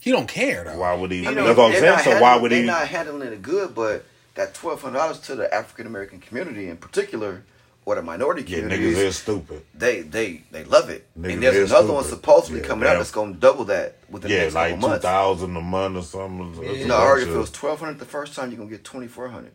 [0.00, 0.78] he don't care though.
[0.78, 1.18] why would he?
[1.22, 1.92] You know, that's what I'm They're saying.
[1.92, 2.66] not So why handling- would they're he?
[2.66, 6.76] not handling it good, but that twelve hundred dollars to the African American community in
[6.78, 7.42] particular,
[7.84, 9.62] or the minority Yeah, niggas communities, is stupid.
[9.74, 11.06] they they they love it.
[11.18, 12.16] Niggas and there's is another one stupid.
[12.20, 12.98] supposedly Yeah, coming out damn.
[13.00, 15.04] that's going to double that within the Yeah, next like couple two months.
[15.04, 16.50] thousand a month or something.
[16.64, 18.58] It's a You know, I heard if it was twelve hundred the first time, you're
[18.58, 19.52] gonna get twenty four hundred.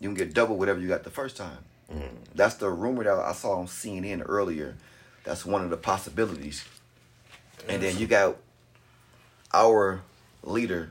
[0.00, 1.58] You can get double whatever you got the first time.
[1.92, 2.08] Mm.
[2.34, 4.74] That's the rumor that I saw on CNN earlier.
[5.24, 6.64] That's one of the possibilities.
[7.68, 8.36] And then you got
[9.54, 10.02] our
[10.42, 10.90] leader.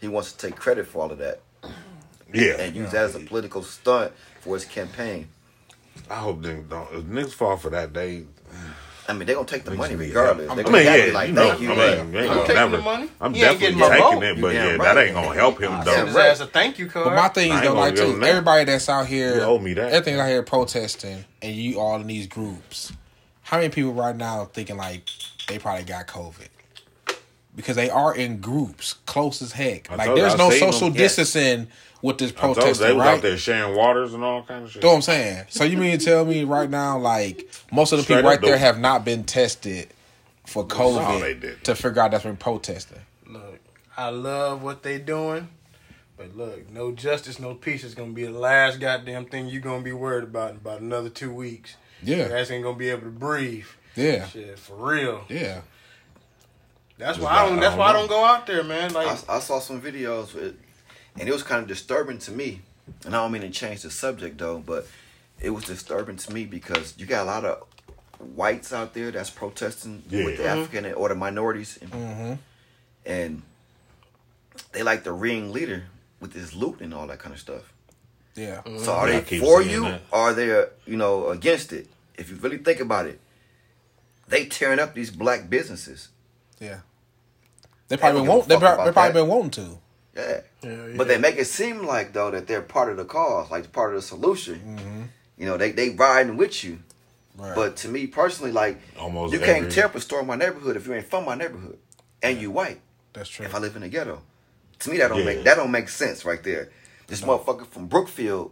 [0.00, 1.40] He wants to take credit for all of that
[2.32, 2.54] yeah.
[2.60, 5.28] and use that as a political stunt for his campaign.
[6.10, 6.92] I hope they don't.
[6.92, 8.24] If niggas fall for that, they.
[9.08, 10.52] I mean, they're gonna take the money just regardless.
[10.52, 11.72] They're I mean, have yeah, like, you know, thank you.
[11.72, 12.76] I mean, but- they ain't I'm gonna taking never.
[12.76, 13.10] the money.
[13.20, 14.22] I'm He ain't definitely getting my taking vote.
[14.24, 15.84] it, but yeah, damn that ain't gonna help him though.
[15.84, 17.04] said Send his ass a thank you card.
[17.06, 19.58] But my thing is though, gonna like give too, everybody that's out here, You owe
[19.60, 19.92] me that.
[19.92, 22.92] everything out here protesting, and you all in these groups.
[23.42, 25.08] How many people right now thinking like
[25.46, 26.48] they probably got COVID?
[27.56, 29.90] Because they are in groups, close as heck.
[29.90, 30.72] I Like told you, there's I no seen them.
[30.72, 31.16] social Yes.
[31.16, 31.68] distancing
[32.02, 33.14] with this I told you, they was right?
[33.16, 34.82] out there sharing waters and all kind of shit.
[34.82, 35.46] You know what I'm saying?
[35.48, 38.36] So you mean to tell me right now, like most of the Straight people up
[38.42, 39.88] right there have not been tested
[40.44, 43.00] for all they COVID to figure out that's been protesting?
[43.26, 43.58] Look,
[43.96, 45.48] I love what they're doing,
[46.18, 49.82] but look, no justice, no peace is gonna be the last goddamn thing you're gonna
[49.82, 51.76] be worried about in about another two weeks.
[52.02, 52.28] Yeah.
[52.28, 53.64] Your ass ain't gonna be able to breathe.
[53.96, 55.24] Yeah, Shit, for real.
[55.30, 55.62] yeah.
[56.98, 57.58] That's why I don't.
[57.58, 58.92] I That's don't why I don't go out there, man.
[58.92, 60.56] Like, I, I saw some videos with,
[61.18, 62.62] and it was kind of disturbing to me.
[63.04, 64.86] And I don't mean to change the subject though, but
[65.40, 67.64] it was disturbing to me because you got a lot of
[68.34, 70.54] whites out there that's protesting with the Yeah.
[70.54, 72.32] African or the minorities, and, mm-hmm.
[73.04, 73.42] and
[74.72, 75.84] they like the ring leader
[76.20, 77.72] with his loot and all that kind of stuff.
[78.34, 78.62] Yeah.
[78.64, 78.90] So mm-hmm.
[78.90, 79.82] are Yeah, they for you?
[79.82, 80.02] that.
[80.10, 81.88] Or are they, uh, you know, against it?
[82.16, 83.20] If you really think about it,
[84.28, 86.08] they tearing up these black businesses.
[86.60, 86.80] Yeah.
[87.88, 89.20] They probably don't been give a want, they, fuck they probably that.
[89.20, 89.78] been wanting to.
[90.16, 90.40] Yeah.
[90.62, 93.70] Yeah, But they make it seem like though that they're part of the cause, like
[93.72, 94.54] part of the solution.
[94.78, 95.02] Mm-hmm.
[95.38, 96.78] You know, they they riding with you.
[97.36, 97.54] Right.
[97.54, 100.36] But to me personally, like Almost you can't every- tear up a store in my
[100.36, 101.78] neighborhood if you ain't from my neighborhood
[102.22, 102.80] and you white.
[103.12, 103.44] that's true.
[103.44, 104.22] If I live in the ghetto,
[104.80, 105.24] to me that don't Yeah.
[105.26, 106.70] make that don't make sense right there.
[107.08, 108.50] This motherfucker from Brookfield,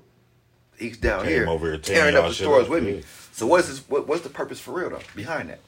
[0.78, 2.92] he's down Came here over here tearing tearing up the stores up, with yeah.
[2.96, 3.02] me.
[3.32, 3.78] So what's this?
[3.88, 5.60] What, what's the purpose for real though behind that?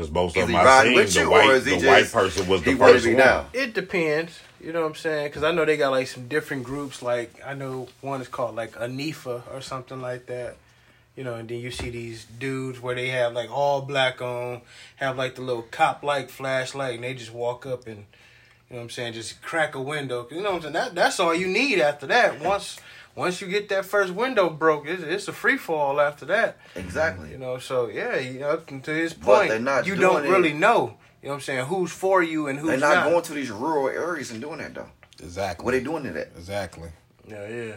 [0.00, 1.70] Because most Is of he them I riding seen, with the white, or is he
[1.72, 3.16] the just white person was the first one.
[3.16, 3.46] down?
[3.52, 4.40] It depends.
[4.58, 5.26] You know what I'm saying?
[5.28, 7.02] Because I know they got like some different groups.
[7.02, 10.56] Like I know one is called like Anifa or something like that.
[11.16, 14.62] You know, and then you see these dudes where they have like all black on,
[14.96, 17.98] have like the little cop like flashlight, and they just walk up and
[18.70, 20.26] you know what I'm saying, just crack a window.
[20.30, 20.72] You know what I'm saying?
[20.74, 22.40] That that's all you need after that.
[22.40, 22.78] Once
[23.20, 26.56] once you get that first window broke, it's, it's a free fall after that.
[26.74, 27.30] Exactly.
[27.30, 30.30] You know, so yeah, you know, to his point, they're not you doing don't it-
[30.30, 30.96] really know.
[31.22, 31.66] You know what I'm saying?
[31.66, 33.10] Who's for you and who's They're not, not.
[33.10, 34.88] going to these rural areas and doing that though.
[35.22, 35.64] exactly.
[35.64, 36.28] What are they doing to that?
[36.36, 36.88] Exactly.
[37.28, 37.72] yeah, yeah.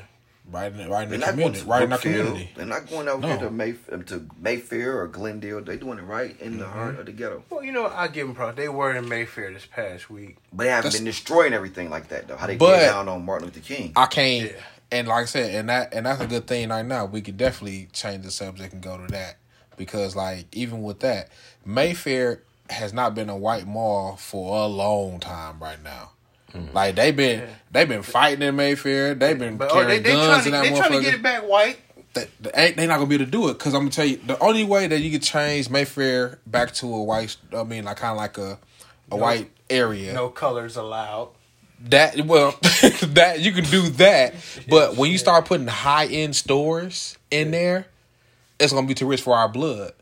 [0.52, 1.70] Right in, right in They're the not going community.
[1.70, 2.50] Right in our community.
[2.56, 3.28] They're not going out No.
[3.30, 5.62] here to, Mayf- to Mayfair or Glendale.
[5.62, 6.60] They're doing it right in Mm-hmm.
[6.60, 7.44] the heart of the ghetto.
[7.50, 8.58] Well, you know, I give them props.
[8.58, 10.36] They were in Mayfair this past week.
[10.52, 12.36] But they haven't That's- been destroying everything like that though.
[12.38, 13.94] How they But- get down on Martin Luther King.
[13.96, 14.52] I can't.
[14.52, 14.58] Yeah.
[14.94, 17.06] And like I said, and that and that's a good thing right now.
[17.06, 19.38] We could definitely change the subject and go to that
[19.76, 21.30] because, like, even with that,
[21.66, 26.12] Mayfair has not been a white mall for a long time right now.
[26.54, 26.76] Mm-hmm.
[26.76, 29.16] Like they've been they've been fighting in Mayfair.
[29.16, 31.14] They've been But oh, they carrying they guns to in that they trying to get
[31.16, 31.80] it back white.
[32.14, 34.06] They, they ain't they not gonna be able to do it because I'm gonna tell
[34.06, 37.36] you the only way that you could change Mayfair back to a white.
[37.52, 38.60] I mean, like kind of like a
[39.10, 40.14] a white area.
[40.14, 41.30] No colors allowed.
[41.89, 44.36] That well, that you can do that,
[44.69, 47.88] but when you start putting high end stores in there,
[48.60, 49.93] it's gonna be too rich for our blood.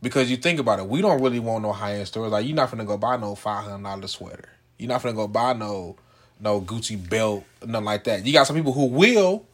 [0.00, 2.30] Because you think about it, we don't really want no high end stores.
[2.30, 4.48] Like you're not gonna go buy no five hundred dollar sweater.
[4.78, 5.96] You're not gonna go buy no
[6.40, 8.24] no Gucci belt, nothing like that.
[8.24, 9.46] You got some people who will,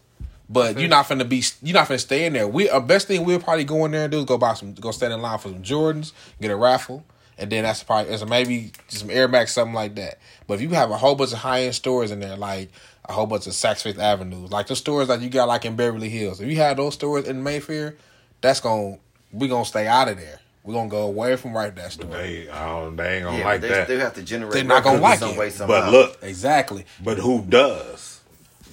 [0.48, 2.48] but you're not gonna be you're not gonna stay in there.
[2.48, 4.74] We our best thing we'll probably go in there and do is go buy some
[4.74, 7.04] go stand in line for some Jordans, get a raffle,
[7.40, 10.18] and then that's probably it's maybe some Air Max something like that.
[10.46, 12.70] But if you have a whole bunch of high end stores in there, like
[13.08, 15.74] a whole bunch of Saks Fifth Avenue, like the stores that you got like in
[15.74, 17.96] Beverly Hills, if you have those stores in Mayfair,
[18.40, 18.98] that's gonna
[19.32, 20.40] we gonna stay out of there.
[20.62, 22.10] We're gonna go away from right that store.
[22.10, 23.86] They, I don't, they ain't gonna yeah, like they that.
[23.86, 24.52] still have to generate.
[24.52, 25.38] They're not gonna like some it.
[25.38, 25.80] way, somehow.
[25.86, 26.84] but look, Exactly.
[27.02, 28.20] but who does?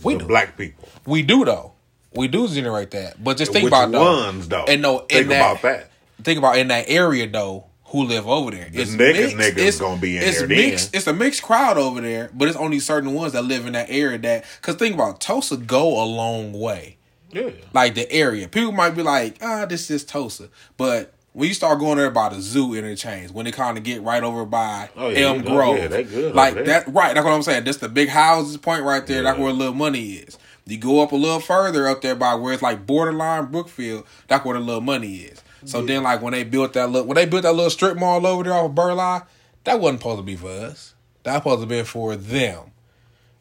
[0.04, 0.26] We the do.
[0.28, 0.90] black people.
[1.06, 1.72] We do though.
[2.14, 3.24] We do generate that.
[3.24, 4.66] But just think Which about ones though?
[4.68, 5.92] And no, think in that, about that.
[6.24, 7.67] Think about in that area though.
[7.88, 8.70] Who live over there.
[8.70, 9.38] The It's nigga mixed.
[9.38, 10.58] niggas It's, gonna be in it's there then.
[10.58, 10.96] mixed.
[10.96, 13.88] It's a mixed crowd over there, but it's only certain ones that live in that
[13.90, 14.18] area.
[14.18, 16.98] That because think about it, Tosa go a long way.
[17.32, 17.52] Yeah.
[17.74, 21.14] Like the area, people might be like, ah, this is Tosa, but.
[21.34, 24.24] When you start going there by the zoo interchange, when they kind of get right
[24.24, 26.80] over by Oh, yeah, Elm they- Grove, yeah, they good like over there.
[26.84, 27.14] that, right?
[27.14, 27.64] That's what I'm saying.
[27.64, 29.22] That's the big houses point right there.
[29.22, 30.40] That's where a little money is.
[30.66, 34.08] You go up a little further up there by where it's like borderline Brookfield.
[34.28, 35.44] That's where the little money is.
[35.66, 38.26] So then, like when they built that little, when they built that little strip mall
[38.26, 39.24] over there off of Burleigh,
[39.64, 40.94] that wasn't supposed to be for us.
[41.24, 42.72] That was supposed to be for them.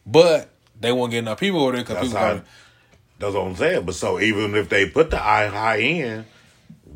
[0.05, 0.49] But
[0.81, 2.21] they won't get enough people over there because That's people.
[2.21, 2.29] how.
[2.29, 2.45] Coming.
[3.19, 3.87] That's what I'm saying.
[3.87, 6.27] But so even if they put the eye high end,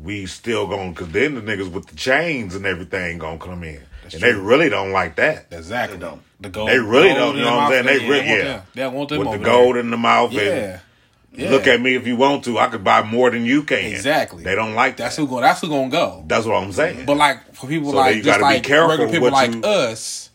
[0.01, 3.81] we still gonna cause then the niggas with the chains and everything gonna come in,
[4.11, 5.47] and they really don't like that.
[5.51, 5.97] Exactly.
[5.97, 6.21] They don't.
[6.39, 6.69] The gold.
[6.69, 7.37] They really gold don't.
[7.37, 7.85] You know what I'm saying?
[7.85, 8.43] mouth, They really, want yeah.
[8.43, 8.63] them.
[8.73, 9.79] They want them with the gold there.
[9.81, 10.31] in the mouth.
[10.31, 10.41] Yeah.
[10.41, 10.81] And
[11.33, 11.49] Yeah.
[11.49, 12.59] Look at me if you want to.
[12.59, 13.85] I could buy more than you can.
[13.85, 14.43] Exactly.
[14.43, 15.21] They don't like That's that.
[15.21, 15.43] who going.
[15.43, 16.23] That's who gonna go.
[16.27, 17.05] That's what I'm saying.
[17.05, 20.29] But like for people So like you just like careful regular people like you- us,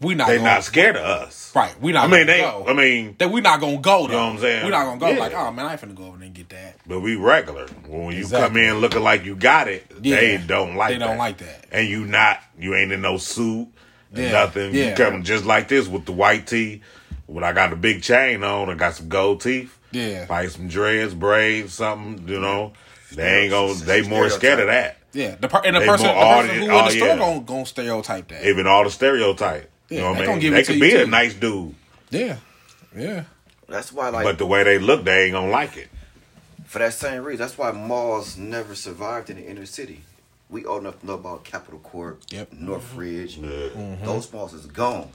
[0.00, 0.26] we not.
[0.26, 1.52] they gonna, not scared of us.
[1.54, 1.80] Right.
[1.80, 2.04] We not.
[2.04, 2.40] I mean, gonna they.
[2.40, 2.64] Go.
[2.66, 4.12] I mean, that we not gonna go though.
[4.14, 4.64] You know what I'm saying?
[4.64, 5.18] We not gonna go Yeah.
[5.20, 6.74] like, oh man, I ain't finna go over there and get that.
[6.88, 7.66] but we regular.
[7.86, 10.16] When you come in looking like you got it, Yeah.
[10.16, 10.88] they don't like.
[10.88, 10.94] That.
[10.94, 11.18] They don't that.
[11.18, 11.66] like that.
[11.70, 12.40] And you not.
[12.58, 13.68] You ain't in no suit.
[14.10, 14.74] Nothing.
[14.74, 16.82] You coming just like this with the white tee.
[17.26, 19.78] When I got a big chain on, I got some gold teeth.
[19.92, 20.26] Yeah.
[20.28, 22.26] Like some dreads, braids, something.
[22.28, 22.72] You know,
[23.14, 23.74] they ain't gonna.
[23.74, 24.98] They more scared of that.
[25.12, 25.36] Yeah.
[25.38, 27.16] The per- and the They person, the person audience- who in oh, the store yeah.
[27.18, 28.46] gonna gonna stereotype that.
[28.48, 29.70] Even all the stereotype.
[29.90, 30.40] Yeah, you know they what I gonna mean?
[30.40, 31.10] give They it to could you, be a too.
[31.10, 31.74] nice dude,
[32.10, 32.36] yeah.
[32.96, 33.24] Yeah.
[33.68, 35.88] That's why, like, but the way they look, they ain't gonna like it.
[36.66, 40.02] for that same reason, that's why malls never survived in the inner city.
[40.48, 42.50] We old enough to know about Capitol Court, Yep.
[42.50, 42.66] Mm-hmm.
[42.66, 43.36] Northridge.
[43.36, 43.96] Yeah.
[44.04, 45.10] Those malls is gone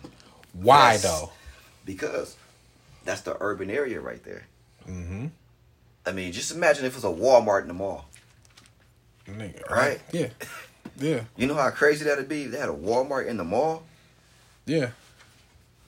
[0.53, 1.03] Why Yes.
[1.03, 1.31] though?
[1.85, 2.35] because
[3.05, 4.45] that's the urban area right there.
[4.89, 5.28] Mm-hmm.
[6.06, 8.06] I mean, just imagine if it was a Walmart in the mall.
[9.28, 10.00] Nigga, Right.
[10.12, 10.28] Yeah.
[11.00, 11.21] Yeah.
[11.36, 13.84] You know how crazy that'd be if they had a Walmart in the mall?
[14.65, 14.91] Yeah.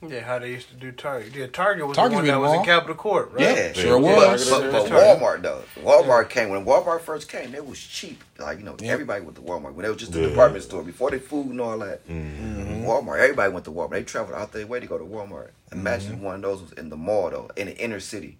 [0.06, 1.34] Yeah, how they used to do Target.
[1.34, 2.64] Yeah, Target was Target's the one that was in mall.
[2.64, 3.42] Capitol Court, right?
[3.42, 4.16] Yeah, Sure Yeah.
[4.16, 4.48] was.
[4.48, 4.70] But, Yeah.
[4.70, 7.54] but Walmart though, Walmart came when Walmart first came.
[7.54, 8.22] It was cheap.
[8.38, 8.92] Like you know, Yeah.
[8.92, 10.28] everybody went to Walmart when it was just a Yeah.
[10.28, 12.06] department store before they food and all that.
[12.08, 12.84] Mm-hmm.
[12.86, 13.90] Walmart, everybody went to Walmart.
[13.90, 15.48] They traveled out their way to go to Walmart.
[15.72, 16.24] Imagine Mm-hmm.
[16.24, 18.38] one of those was in the mall though, in the inner city.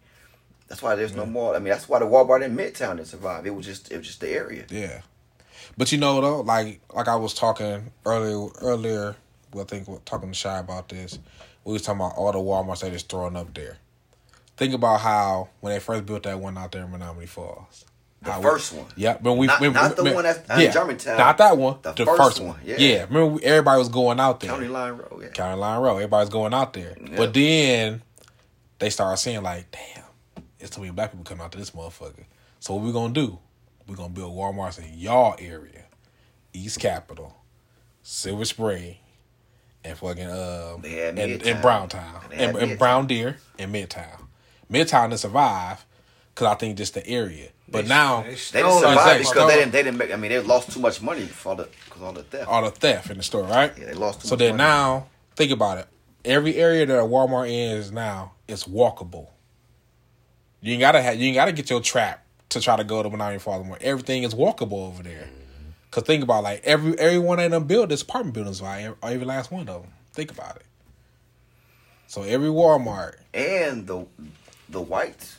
[0.71, 1.55] That's why there's no more.
[1.55, 3.45] I mean, that's why the Walmart in Midtown didn't survive.
[3.47, 4.65] It was just it was just the area.
[4.71, 5.03] Yeah.
[5.77, 9.17] But you know though, like like I was talking earlier earlier,
[9.53, 11.19] well, I think we're talking to Shy about this.
[11.65, 13.77] We was talking about all the Walmarts they just throwing up there.
[14.57, 17.85] Think about how when they first built that one out there in Menomonee Falls.
[18.23, 18.87] The How first one.
[18.97, 21.17] Yeah, but we Not- when- not the when- one that's in Germantown.
[21.17, 21.79] Not that one.
[21.81, 22.77] The The, first first, one, yeah.
[22.79, 23.01] Yeah.
[23.05, 24.51] Remember we- everybody was going out there.
[24.51, 25.21] County Line Road.
[25.23, 25.29] Yeah.
[25.31, 25.97] County Line Road.
[25.97, 26.95] Everybody's going out there.
[27.01, 27.17] Yeah.
[27.17, 28.03] But then
[28.79, 30.05] they started seeing like, damn,
[30.61, 32.25] it's too many black people coming out to this motherfucker.
[32.61, 33.39] So what we gonna do?
[33.87, 35.85] we gonna build Walmarts in y'all area.
[36.53, 37.35] East Capitol,
[38.03, 38.97] Silver Spring,
[39.85, 42.21] and fucking um and, and Browntown.
[42.33, 44.27] And, and Brown Deer and Midtown.
[44.71, 45.85] Midtown to survive
[46.35, 47.49] because I think just the area.
[47.69, 49.73] But They- now they They didn't survive because they didn't.
[49.73, 50.13] They didn't make.
[50.13, 52.49] I mean, they lost too much money for the because all the theft.
[52.49, 53.73] all the theft in the store, right?
[53.79, 54.69] Yeah, they lost too So much then money.
[54.69, 55.87] now, think about it.
[56.25, 59.29] Every area that a Walmart is now is walkable.
[60.63, 63.09] You ain't gotta have, you ain't gotta get your trap to try to go to
[63.09, 63.79] Menomonee Falls more.
[63.81, 65.23] Everything is walkable over there.
[65.23, 65.71] Mm-hmm.
[65.91, 68.81] Cause think about like every everyone they done built this apartment buildings, right?
[68.83, 69.93] Every, every last one of them.
[70.13, 70.65] Think about it.
[72.07, 74.07] So every Walmart, and the
[74.69, 75.39] the whites,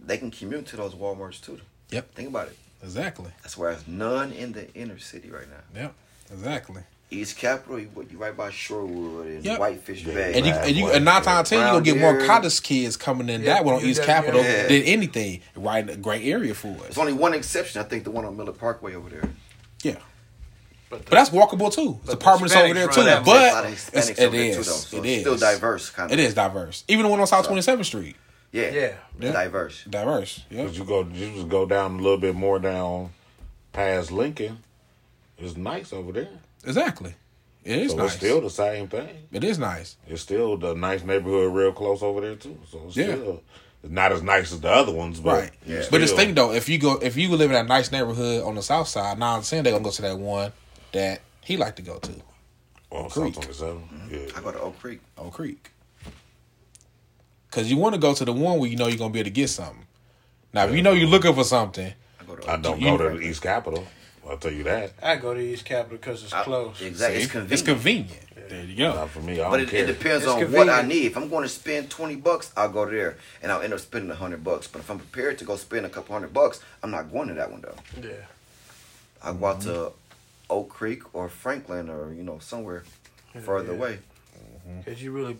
[0.00, 1.60] they can commute to those WalMarts too.
[1.90, 2.14] Yep.
[2.14, 2.56] Think about it.
[2.82, 3.30] exactly.
[3.42, 5.80] That's why there's none in the inner city right now.
[5.82, 5.94] Yep,
[6.32, 6.82] exactly.
[7.08, 9.60] East Capitol, you, you right by Shorewood and Yep.
[9.60, 10.34] Whitefish Bay.
[10.34, 10.92] And you Right, and you boy.
[10.92, 13.64] and nine times ten you gonna get more Brown cottage kids coming in Yeah, that
[13.64, 14.66] one on you East def- Capitol yeah.
[14.66, 15.40] than anything.
[15.54, 16.80] Right, in a great area for us.
[16.82, 17.80] There's only one exception.
[17.80, 19.22] I think the one on Miller Parkway over there.
[19.82, 19.96] Yeah.
[20.90, 21.98] But, But that's walkable too.
[22.00, 23.00] It's But the apartments over there too.
[23.00, 24.66] run that There's a lot But of it's, Hispanics it over there too, is.
[24.66, 24.72] though.
[24.72, 26.18] So it it's is still diverse, kind of.
[26.18, 26.84] It is diverse.
[26.88, 28.16] Even the one on South So- Twenty Seventh Street,
[28.52, 28.92] Yeah, Yeah.
[29.20, 29.32] Yeah.
[29.32, 29.84] diverse.
[29.88, 30.40] diverse.
[30.50, 30.64] Yeah.
[30.64, 33.10] Cause you go, you just go down a little bit more down
[33.72, 34.58] past Lincoln.
[35.38, 36.28] It's nice over there.
[36.66, 37.14] Exactly.
[37.64, 38.06] It is so nice.
[38.08, 39.08] it's still the same thing.
[39.32, 39.96] it is nice.
[40.06, 42.58] It's still the nice neighborhood, real close over there too.
[42.70, 43.14] So it's Yeah.
[43.16, 43.42] still
[43.82, 45.50] it's not as nice as the other ones, but Right.
[45.66, 45.82] Yeah.
[45.90, 48.42] But this still- thing though, if you go if you live in a nice neighborhood
[48.44, 50.52] on the south side, now I'm saying they're gonna go to that one
[50.92, 52.12] that he liked to go to,
[52.90, 53.34] on Creek.
[53.34, 53.76] South 27.
[53.76, 54.14] Mm-hmm.
[54.14, 54.20] Yeah.
[54.36, 55.00] I go to Oak Creek.
[55.18, 55.70] Oak Creek.
[57.50, 59.26] Cause you want to go to the one where you know you're gonna be able
[59.28, 59.86] to get something.
[60.52, 62.50] Now, if you know you're looking for something, I go to.
[62.50, 62.84] I don't Creek.
[62.98, 63.86] go to the East Capitol.
[64.28, 64.92] I'll tell you that.
[65.02, 66.80] I go to East Capitol because it's I- close.
[66.82, 67.18] Exactly.
[67.18, 67.52] see, It's convenient.
[67.52, 68.22] it's convenient.
[68.48, 68.94] There you go.
[68.94, 69.32] Not for me.
[69.34, 69.82] I don't But it, care.
[69.82, 71.06] it depends It's on what I need.
[71.06, 74.10] If I'm going to spend twenty bucks, I'll go there, and I'll end up spending
[74.10, 74.68] a hundred bucks.
[74.68, 77.34] But if I'm prepared to go spend a couple hundred bucks, I'm not going to
[77.34, 77.74] that one though.
[78.00, 78.12] Yeah.
[79.22, 79.92] I go out to
[80.48, 82.84] Oak Creek or Franklin or you know somewhere
[83.42, 83.78] further yeah.
[83.78, 83.98] away.
[84.68, 84.82] Mm-hmm.
[84.90, 85.38] Cause you really,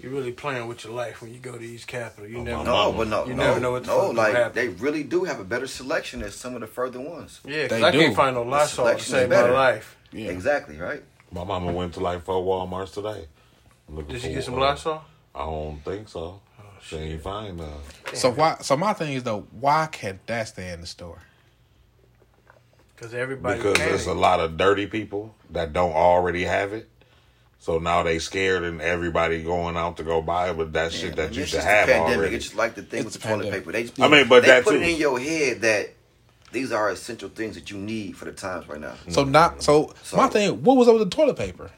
[0.00, 2.26] you really playing with your life when you go to East Capitol.
[2.28, 2.98] You Oh, never my No, Mama.
[2.98, 3.96] but no, You no, never know what the no.
[3.96, 4.54] fuck gonna Like happen.
[4.54, 7.40] they really do have a better selection than some of the further ones.
[7.44, 7.98] Yeah, They cause I do.
[8.00, 9.52] can't find no Lysol to selection is save my better.
[9.52, 9.96] life.
[10.12, 10.30] Yeah.
[10.30, 11.02] Exactly right.
[11.32, 13.26] My mama went to like four Walmarts today.
[13.88, 15.02] Looking Did she get some uh, Lysol?
[15.34, 16.40] I don't think so.
[16.82, 17.68] she ain't find none.
[18.14, 18.56] So why?
[18.60, 21.20] So my thing is though, why can't that stay in the store?
[22.96, 23.90] Cause everybody Because panicked.
[23.90, 26.88] there's a lot of dirty people that don't already have it.
[27.60, 31.16] So now they scared and everybody going out to go buy it, but that shit
[31.16, 32.16] that Man, you it's should have pandemic.
[32.18, 32.36] already.
[32.36, 33.72] It's just like the thing It's with the the toilet paper.
[33.72, 34.80] They, just, I mean, but they that put too.
[34.80, 35.90] it in your head that
[36.52, 38.94] these are essential things that you need for the times right now.
[39.08, 39.32] So mm-hmm.
[39.32, 40.62] not so, So- my thing.
[40.62, 41.70] What was up with the toilet paper?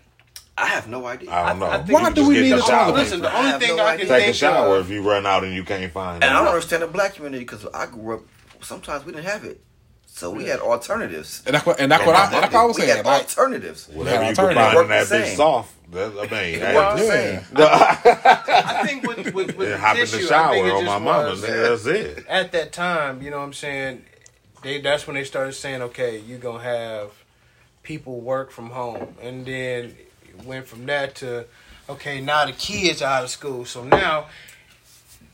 [0.58, 1.30] I have no idea.
[1.30, 1.66] I don't know.
[1.70, 2.90] I think Why do we need a shower.
[2.90, 3.36] toilet Listen, the paper?
[3.36, 4.18] I only have thing no I can idea.
[4.18, 6.48] Take a shower of, if you run out and you can't find and I don't
[6.48, 8.20] understand the black community because I grew up.
[8.60, 9.58] Sometimes we didn't have it,
[10.12, 11.42] so we had alternatives.
[11.46, 11.80] And that's what.
[11.80, 12.24] And that's what I.
[12.26, 12.96] And that's what I was we saying.
[12.98, 13.88] had Like, alternatives.
[13.88, 14.62] Whatever Yeah, you can alternative.
[14.64, 15.74] find Work in that the bitch soft.
[15.92, 17.46] That, I mean, Well, hey, I'm saying.
[17.56, 20.70] I think with with, with yeah, the hop in tissue, the I shower think it
[20.72, 21.30] on just my mama.
[21.30, 22.26] was- That's it.
[22.28, 24.04] at that time, you know what I'm saying?
[24.62, 27.10] They that's when they started saying, okay, you're gonna have
[27.82, 29.96] people work from home, and then
[30.28, 31.46] it went from that to,
[31.88, 34.26] okay, now the kids are out of school, so now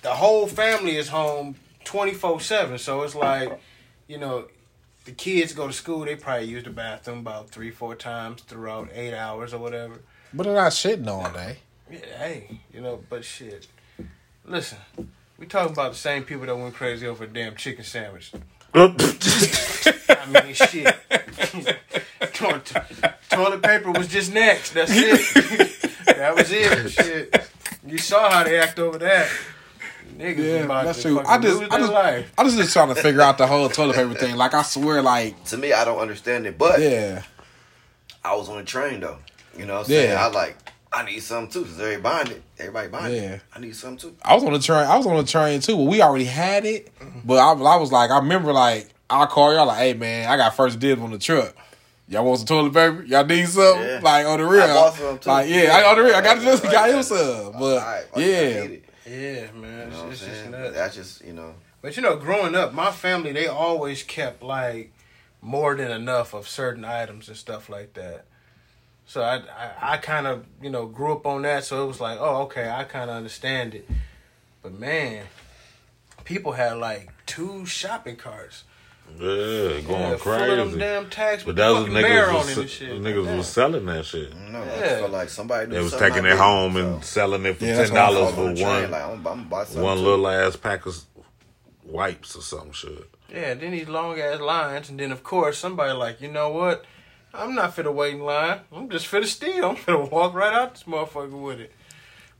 [0.02, 2.78] the whole family is home 24 seven.
[2.78, 3.60] So it's like,
[4.08, 4.44] you know,
[5.06, 8.90] the kids go to school, they probably use the bathroom about three, four times throughout
[8.92, 10.00] eight hours or whatever.
[10.34, 11.58] but they're not shitting all day.
[11.90, 13.68] Yeah, hey, you know, but shit.
[14.44, 14.78] Listen,
[15.38, 18.32] we talking about the same people that went crazy over a damn chicken sandwich.
[18.74, 20.94] I mean, shit.
[22.34, 22.72] toilet,
[23.30, 24.72] toilet paper was just next.
[24.72, 26.04] That's it.
[26.06, 26.90] that was it.
[26.90, 27.48] Shit.
[27.86, 29.30] You saw how they act over that.
[30.18, 31.16] Niggas Yeah, about that's to true.
[31.16, 32.32] fucking I just, lose I their just, life.
[32.38, 34.36] I just, just trying to figure out the whole toilet paper thing.
[34.36, 37.22] Like I swear, like To me, I don't understand it, but yeah,
[38.24, 39.18] I was on the train though.
[39.58, 40.10] You know what I'm saying?
[40.10, 40.26] Yeah.
[40.26, 40.56] I like,
[40.92, 41.68] I need something too.
[41.68, 42.42] Cause everybody buying it.
[42.58, 43.20] Everybody buying Yeah.
[43.34, 43.40] it.
[43.54, 44.16] I need something too.
[44.22, 44.86] I was on the train.
[44.86, 45.76] I was on the train too.
[45.76, 46.94] But we already had it.
[46.98, 47.20] Mm-hmm.
[47.24, 50.36] But I, I was like, I remember like I call y'all like, hey man, I
[50.36, 51.54] got first dibs on the truck.
[52.08, 53.02] Y'all want some toilet paper?
[53.04, 53.80] Y'all need some?
[53.80, 54.00] Yeah.
[54.02, 54.62] Like on the real?
[54.62, 55.28] I bought some, too.
[55.28, 56.14] Like yeah, I, on the real.
[56.14, 56.94] I got just Right, got right.
[56.94, 57.52] him some.
[57.52, 58.66] But Alright, well, I yeah.
[59.08, 59.65] Yeah, man.
[59.84, 60.74] You know it's, it's just nuts.
[60.74, 61.54] That's just you know.
[61.82, 64.92] But you know, growing up, my family they always kept like
[65.40, 68.24] more than enough of certain items and stuff like that.
[69.06, 72.00] So I I, I kind of you know grew up on that, so it was
[72.00, 73.88] like, oh okay, I kind of understand it.
[74.62, 75.26] But man,
[76.24, 78.64] people had like two shopping carts.
[79.18, 80.78] Yeah, going Yeah, Full of them crazy.
[80.78, 83.00] damn tags But with that was fucking mayor niggas on was, it and shit.
[83.02, 83.36] niggas Damn.
[83.38, 84.34] was selling that shit.
[84.36, 84.68] No, don't.
[84.68, 85.70] I feel like somebody.
[85.70, 88.40] They was taking I it home so and selling it for Yeah, ten dollars for
[88.40, 90.02] on one Like I'm, I'm gonna one too.
[90.02, 90.96] little ass pack of
[91.84, 93.08] wipes or some shit.
[93.32, 96.84] Yeah, then these long ass lines, and then of course somebody like, you know what?
[97.34, 98.60] I'm not finna wait in line.
[98.72, 99.70] I'm just finna steal.
[99.70, 101.72] I'm finna walk right out this motherfucker with it.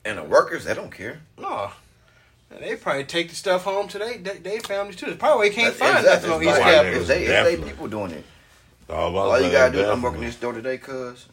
[0.05, 1.21] And the workers, they don't care.
[1.37, 1.71] No.
[2.57, 5.07] And they probably take the stuff home to they they, they families too.
[5.07, 6.31] It's probably why can't That's- find exactly.
[6.31, 7.01] nothing on It's East like, Capitol.
[7.03, 8.25] If they, they people doing it,
[8.89, 9.81] All, about all you gotta do.
[9.81, 11.27] is I'm working this store today, cuz.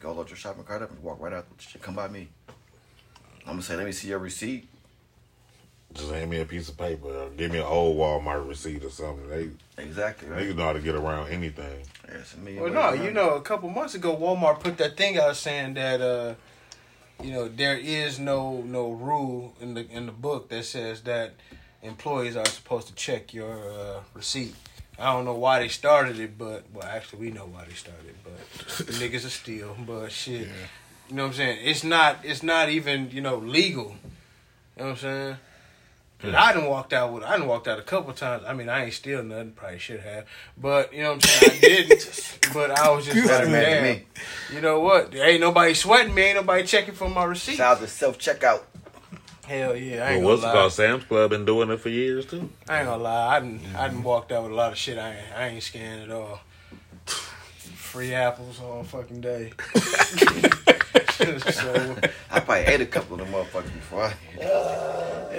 [0.00, 1.46] Go load your shopping cart up and walk right out.
[1.80, 2.28] Come by me.
[3.46, 4.68] I'm gonna say, let me see your receipt.
[5.94, 7.06] Just hand me a piece of paper.
[7.06, 9.28] Or give me an old Walmart receipt or something.
[9.28, 9.50] They
[9.80, 10.28] Exactly.
[10.28, 10.42] Right.
[10.42, 11.82] niggas know how to get around anything.
[12.08, 15.18] Yeah, it's a Well, no, you know, a couple months ago, Walmart put that thing
[15.18, 16.34] out saying that, uh,
[17.22, 21.32] you know, there is no no rule in the in the book that says that
[21.82, 24.54] employees are supposed to check your uh, receipt.
[24.98, 28.06] I don't know why they started it, but well, actually, we know why they started
[28.06, 29.76] it, but the niggas are still.
[29.86, 30.48] But shit,
[31.08, 31.58] you know what I'm saying?
[31.62, 33.96] It's not it's not even you know legal.
[34.76, 35.36] You know what I'm saying?
[36.22, 38.44] 'Cause I done walked out with I done walked out a couple times.
[38.46, 39.52] I mean, I ain't steal nothing.
[39.52, 40.24] Probably should have,
[40.56, 41.52] but you know what I'm saying.
[41.52, 42.38] I didn't.
[42.54, 44.02] but I was just Better like, man me.
[44.54, 45.10] You know what?
[45.10, 46.22] There ain't nobody sweating me.
[46.22, 47.56] Ain't nobody checking for my receipt.
[47.56, 48.62] Shout out to self checkout.
[49.46, 50.60] Hell yeah, I But ain't what's it gonna lie.
[50.60, 50.72] called?
[50.72, 52.48] Sam's Club been doing it for years too.
[52.68, 53.36] I ain't gonna lie.
[53.36, 54.02] I done, I didn't mm-hmm.
[54.04, 54.98] walked out with a lot of shit.
[54.98, 56.40] I ain't, I ain't scanned at all.
[57.06, 59.52] Free apples all fucking day.
[61.52, 61.96] so
[62.30, 64.04] I probably ate a couple of them motherfuckers before.
[64.04, 64.14] I,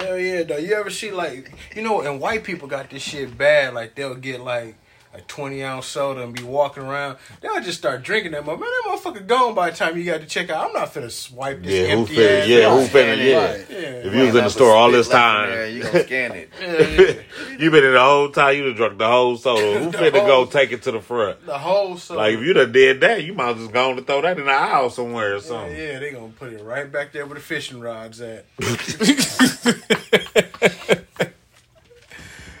[0.02, 0.56] hell yeah, though.
[0.56, 3.74] You ever see like you know, and white people got this shit bad.
[3.74, 4.76] Like they'll get like
[5.14, 7.18] a twenty ounce soda and be walking around.
[7.40, 8.60] Then I just start drinking that motherfucker.
[8.60, 10.66] Man, that motherfucker gone by the time you got to check out.
[10.66, 12.40] I'm not finna swipe this Yeah, who empty finna?
[12.42, 12.48] ass.
[12.48, 13.24] Yeah, who finna?
[13.24, 13.44] Yeah.
[13.52, 13.66] Right.
[13.70, 13.76] Yeah.
[13.76, 16.50] If you was in the store all this time, you gonna scan it.
[16.60, 17.56] Yeah, yeah.
[17.58, 18.56] you been in the whole time.
[18.56, 19.78] You done drunk the whole soda.
[19.84, 21.44] Who finna whole- go take it to the front?
[21.46, 22.18] The whole soda.
[22.20, 24.46] Like if you done did that, you might just go on to throw that in
[24.46, 25.76] the aisle somewhere or Yeah, something.
[25.76, 28.44] yeah, they gonna put it right back there where the fishing rods at.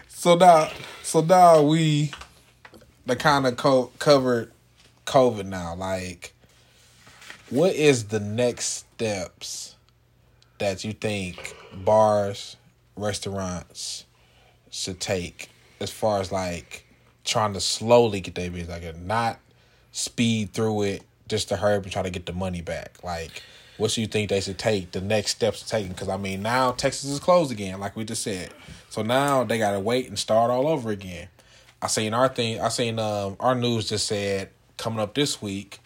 [0.08, 0.70] so now,
[1.02, 2.10] so now we,
[3.06, 4.52] the kind of co- covered
[5.06, 6.34] COVID now, like,
[7.50, 9.76] what is the next steps
[10.58, 12.56] that you think bars,
[12.96, 14.04] restaurants
[14.70, 15.50] should take
[15.80, 16.86] as far as like
[17.24, 19.38] trying to slowly get their business, like not
[19.92, 22.96] speed through it just to hurry up and try to get the money back?
[23.02, 23.42] Like,
[23.76, 24.92] what do you think they should take?
[24.92, 25.88] The next steps take?
[25.88, 28.50] Because I mean, now Texas is closed again, like we just said.
[28.88, 31.28] So now they gotta wait and start all over again.
[31.84, 32.62] I seen our thing.
[32.62, 35.80] I seen um, our news just said coming up this week,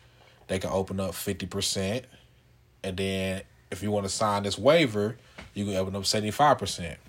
[0.46, 2.04] they can open up fifty percent,
[2.84, 3.42] and then
[3.72, 5.16] if you want to sign this waiver,
[5.54, 7.00] you can open up seventy five percent.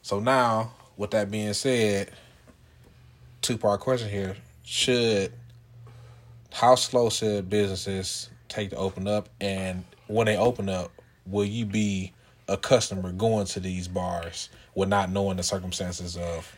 [0.00, 2.12] So now, with that being said,
[3.42, 5.30] two part question here: Should
[6.50, 10.90] how slow should businesses take to open up, and when they open up,
[11.26, 12.14] will you be
[12.48, 16.50] a customer going to these bars with not knowing the circumstances of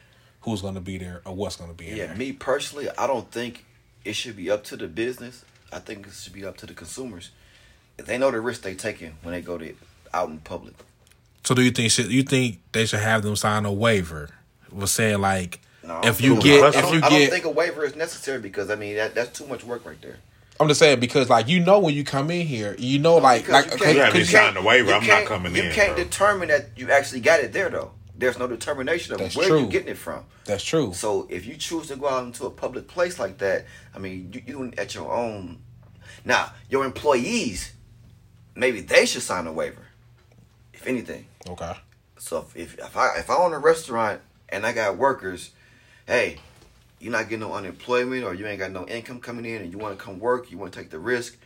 [0.47, 2.16] who's going to be there or what's going to be in Yeah, there?
[2.16, 3.64] me personally, I don't think
[4.05, 5.44] it should be up to the business.
[5.72, 7.30] I think it should be up to the consumers.
[7.99, 9.74] If they know the risk they taking when they go to
[10.14, 10.74] out in public.
[11.44, 14.30] So do you think should you think they should have them sign a waiver?
[14.72, 17.44] Was saying like No, if you don't- get I if don't- you I don't think
[17.44, 20.16] a waiver is necessary because I mean that that's too much work right there.
[20.61, 23.47] I'm just saying because like you know when you come in here you know like
[23.47, 25.57] Because like you okay, can't- You haven't cause- signed the waiver, I'm not can't- coming
[25.57, 26.05] you in, can't bro.
[26.05, 27.90] determine that you actually got it there though.
[28.19, 29.61] There's no determination of That's where true.
[29.61, 30.25] you're getting it from.
[30.45, 30.93] that's true.
[30.95, 34.31] So if you choose to go out into a public place like that, I mean,
[34.33, 35.59] you, you at your own.
[36.25, 37.73] Now, your employees,
[38.55, 39.87] maybe they should sign a waiver,
[40.73, 41.27] if anything.
[41.49, 41.75] Okay.
[42.19, 45.51] So if if, if I if I own a restaurant and I got workers,
[46.07, 46.39] hey,
[46.99, 49.79] you're not getting no unemployment or you ain't got no income coming in and you
[49.79, 51.37] want to come work, you want to take the risk,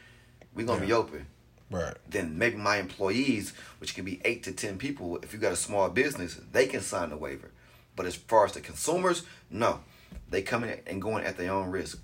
[0.55, 1.27] we gonna be open.
[1.71, 1.95] Right.
[2.09, 5.57] Then maybe my employees, which can be eight to ten people, if you got a
[5.57, 7.51] small business, they can sign the waiver.
[7.95, 9.81] But as far as the consumers, no,
[10.29, 11.99] they coming and going at their own risk.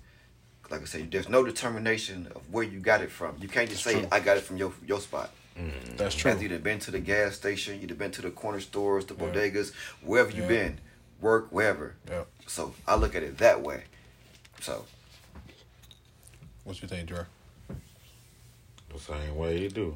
[0.69, 3.35] Like I said, there's no determination of where you got it from.
[3.41, 4.07] You can't just say true.
[4.11, 5.31] I got it from your your spot.
[5.57, 5.95] Mm-hmm.
[5.97, 6.31] That's true.
[6.31, 9.21] After you've been to the gas station, you've been to the corner stores, the Yeah.
[9.23, 10.63] bodegas, wherever you've Yeah.
[10.63, 10.79] been,
[11.19, 11.95] work, wherever.
[12.09, 12.25] Yeah.
[12.45, 13.83] So I look at it that way.
[14.61, 14.85] So
[16.63, 17.23] What you think, Dre?
[18.93, 19.95] The same way you do.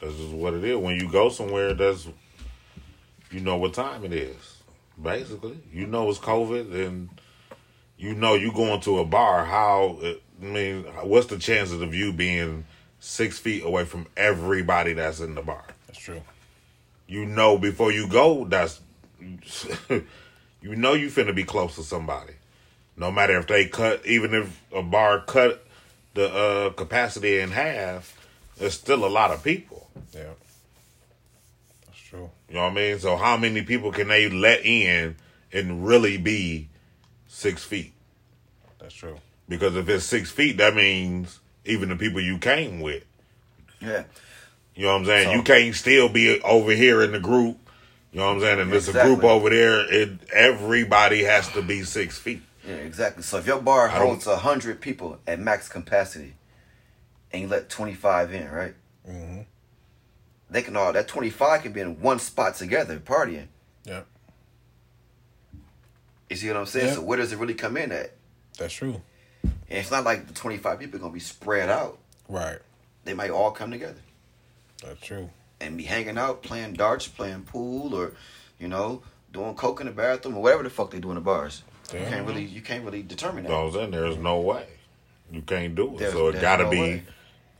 [0.00, 0.76] That's just what it is.
[0.76, 2.06] When you go somewhere, that's
[3.30, 4.62] you know what time it is.
[5.00, 7.08] Basically, you know it's COVID, and
[7.96, 9.44] you know you going to a bar.
[9.44, 12.64] How I mean, what's the chances of you being
[13.00, 15.64] six feet away from everybody that's in the bar?
[15.86, 16.22] That's true.
[17.06, 18.80] You know before you go, that's
[19.20, 20.04] you
[20.62, 22.34] know you finna be close to somebody.
[22.96, 25.65] No matter if they cut, even if a bar cut
[26.16, 28.18] the uh, capacity in half,
[28.58, 29.88] there's still a lot of people.
[30.12, 30.30] Yeah.
[31.86, 32.30] That's true.
[32.48, 32.98] You know what I mean?
[32.98, 35.16] So how many people can they let in
[35.52, 36.68] and really be
[37.28, 37.92] six feet?
[38.80, 39.18] That's true.
[39.48, 43.04] Because if it's six feet, that means even the people you came with.
[43.80, 44.04] yeah,
[44.74, 45.24] You know what I'm saying?
[45.28, 47.58] So- you can't still be over here in the group.
[48.12, 48.60] You know what I'm saying?
[48.60, 49.92] And there's a group over there.
[49.92, 52.40] It everybody has to be six feet.
[52.66, 53.22] Yeah, exactly.
[53.22, 56.34] So if your bar I don't- holds a hundred people at max capacity,
[57.32, 58.74] and you let twenty five in, right?
[59.08, 59.42] Mm-hmm.
[60.50, 63.48] They can all that twenty five can be in one spot together partying.
[63.84, 64.02] Yeah.
[66.28, 66.88] You see what I'm saying?
[66.88, 66.94] Yeah.
[66.94, 68.12] So where does it really come in at?
[68.58, 69.00] That's true.
[69.44, 71.98] And it's not like the twenty five people are gonna be spread out.
[72.28, 72.58] Right.
[73.04, 74.00] They might all come together.
[74.84, 75.30] That's true.
[75.60, 78.12] and be hanging out, playing darts, playing pool, or
[78.58, 79.02] you know,
[79.32, 81.62] doing coke in the bathroom or whatever the fuck they do in the bars.
[81.92, 83.76] You can't really, you can't really determine You know that.
[83.78, 84.02] what I'm saying?
[84.04, 84.66] There's no way.
[85.32, 85.98] You can't do it.
[85.98, 87.02] There's- so it got to no be way.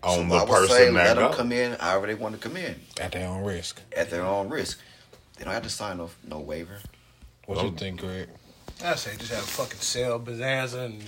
[0.02, 2.40] on So I the would person say let them come in however they want to
[2.40, 3.80] come in At their own risk.
[3.96, 4.80] at their own risk.
[5.36, 6.78] They don't have to sign off no waiver.
[7.46, 8.28] What you think, Greg?
[8.84, 11.02] I say just have a fucking sale bonanza and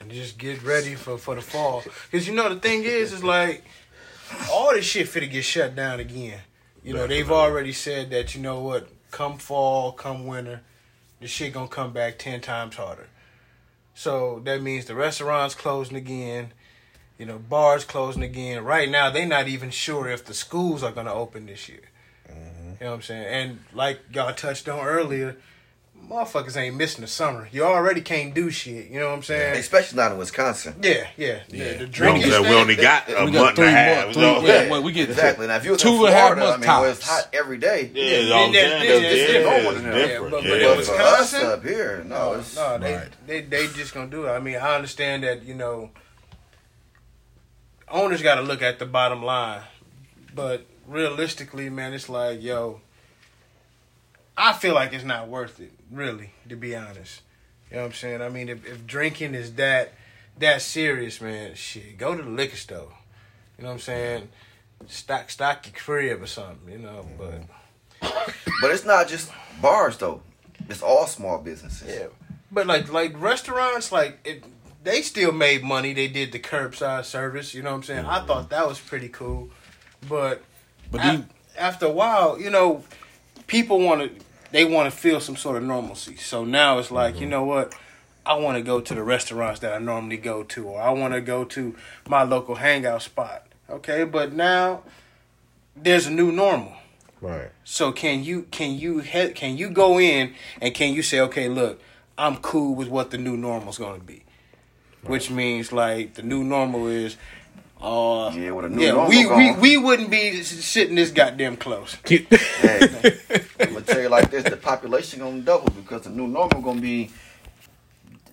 [0.00, 1.82] and just get ready for for the fall.
[2.12, 3.64] Cause you know the thing is, is like
[4.50, 6.40] all this shit finna get shut down again.
[6.84, 10.60] You know they've already said that you know what, come fall, come winter,
[11.26, 13.08] the shit gonna come back ten times harder.
[13.94, 16.52] So that means the restaurants closing again.
[17.18, 18.62] You know, bars closing again.
[18.62, 21.90] Right now, they're not even sure if the schools are gonna open this year.
[22.30, 22.68] Mm-hmm.
[22.68, 23.26] You know what I'm saying?
[23.26, 25.36] And like y'all touched on earlier,
[26.08, 27.48] motherfuckers ain't missing the summer.
[27.50, 28.88] You already can't do shit.
[28.90, 29.56] You know what I'm saying?
[29.56, 30.76] Especially not in Wisconsin.
[30.82, 31.40] Yeah, yeah.
[31.48, 31.48] Yeah.
[31.48, 32.42] The, the You know drinking I'm?
[32.42, 34.04] We only got a We got month three and a half.
[34.04, 34.40] months, you know?
[34.40, 35.46] three- Yeah, well, we get exactly.
[35.46, 37.08] Now if you was two in and a half Florida, I months mean, where it's
[37.08, 37.90] hot every day.
[37.92, 39.02] Yeah, Yeah, you know what I'm yeah, yeah, yeah, different.
[39.02, 40.30] yeah, It's yeah, different.
[40.30, 40.54] but- but Yeah.
[40.54, 41.50] it But was- for us Wisconsin?
[41.50, 43.08] up here, no, No, it's, no, they, Right.
[43.26, 44.30] they they just gonna do it.
[44.30, 45.90] I mean, I understand that you know
[47.88, 49.62] owners got to look at the bottom line,
[50.34, 52.80] but realistically, man, it's like yo,
[54.36, 57.22] I feel like it's not worth it, really, to be honest.
[57.70, 58.22] You know what I'm saying?
[58.22, 59.92] I mean, if, if drinking is that
[60.38, 62.92] that serious, man, shit, go to the liquor store.
[63.56, 64.28] You know what I'm saying?
[64.86, 67.06] Stock stock your crib or something, you know.
[67.18, 67.40] But
[68.02, 68.52] mm-hmm.
[68.60, 69.30] But it's not just
[69.60, 70.20] bars though.
[70.68, 71.88] It's all small businesses.
[71.88, 72.06] yeah,
[72.52, 74.44] but like like restaurants, like it,
[74.84, 75.94] they still made money.
[75.94, 77.54] They did the curbside service.
[77.54, 78.04] You know what I'm saying?
[78.04, 79.50] I thought that was pretty cool,
[80.08, 80.42] but
[80.90, 81.24] But af- you-
[81.58, 82.84] after a while, you know,
[83.46, 86.16] people want to they want to feel some sort of normalcy.
[86.16, 87.30] So now it's like, you mm-hmm.
[87.30, 87.74] know what?
[88.24, 91.14] I want to go to the restaurants that I normally go to, or I want
[91.14, 91.76] to go to
[92.08, 93.46] my local hangout spot.
[93.70, 94.82] Okay, but now
[95.76, 96.72] there's a new normal.
[97.20, 97.50] Right.
[97.64, 101.48] So can you can you he- can you go in and can you say, okay,
[101.48, 101.80] look,
[102.18, 104.24] I'm cool with what the new normal is going to be,
[105.04, 107.16] which means like the new normal is,
[107.80, 111.56] uh, Yeah, with a new yeah, normal we, we we wouldn't be sitting this goddamn
[111.56, 111.96] close.
[112.58, 112.88] Hey,
[113.60, 116.80] I'm gonna tell you like this: the population gonna double because the new normal gonna
[116.80, 117.10] be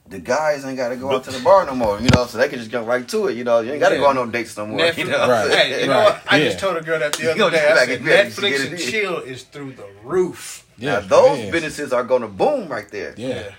[0.07, 1.99] the guys ain't gotta go out to the bar no more.
[1.99, 3.35] You know, so they can just go right to it.
[3.37, 4.01] You know, you ain't gotta Yeah.
[4.01, 4.79] go on no dates no more.
[4.79, 5.51] Netflix, You know, Right.
[5.51, 6.03] Hey, you know Right.
[6.05, 6.21] what?
[6.27, 6.45] I Yeah.
[6.45, 7.67] just told a girl that the other day.
[7.67, 10.65] I said in Netflix and chill is through the roof.
[10.77, 11.51] Yeah, now, those it is.
[11.51, 13.13] businesses are gonna boom right there.
[13.17, 13.51] Yeah.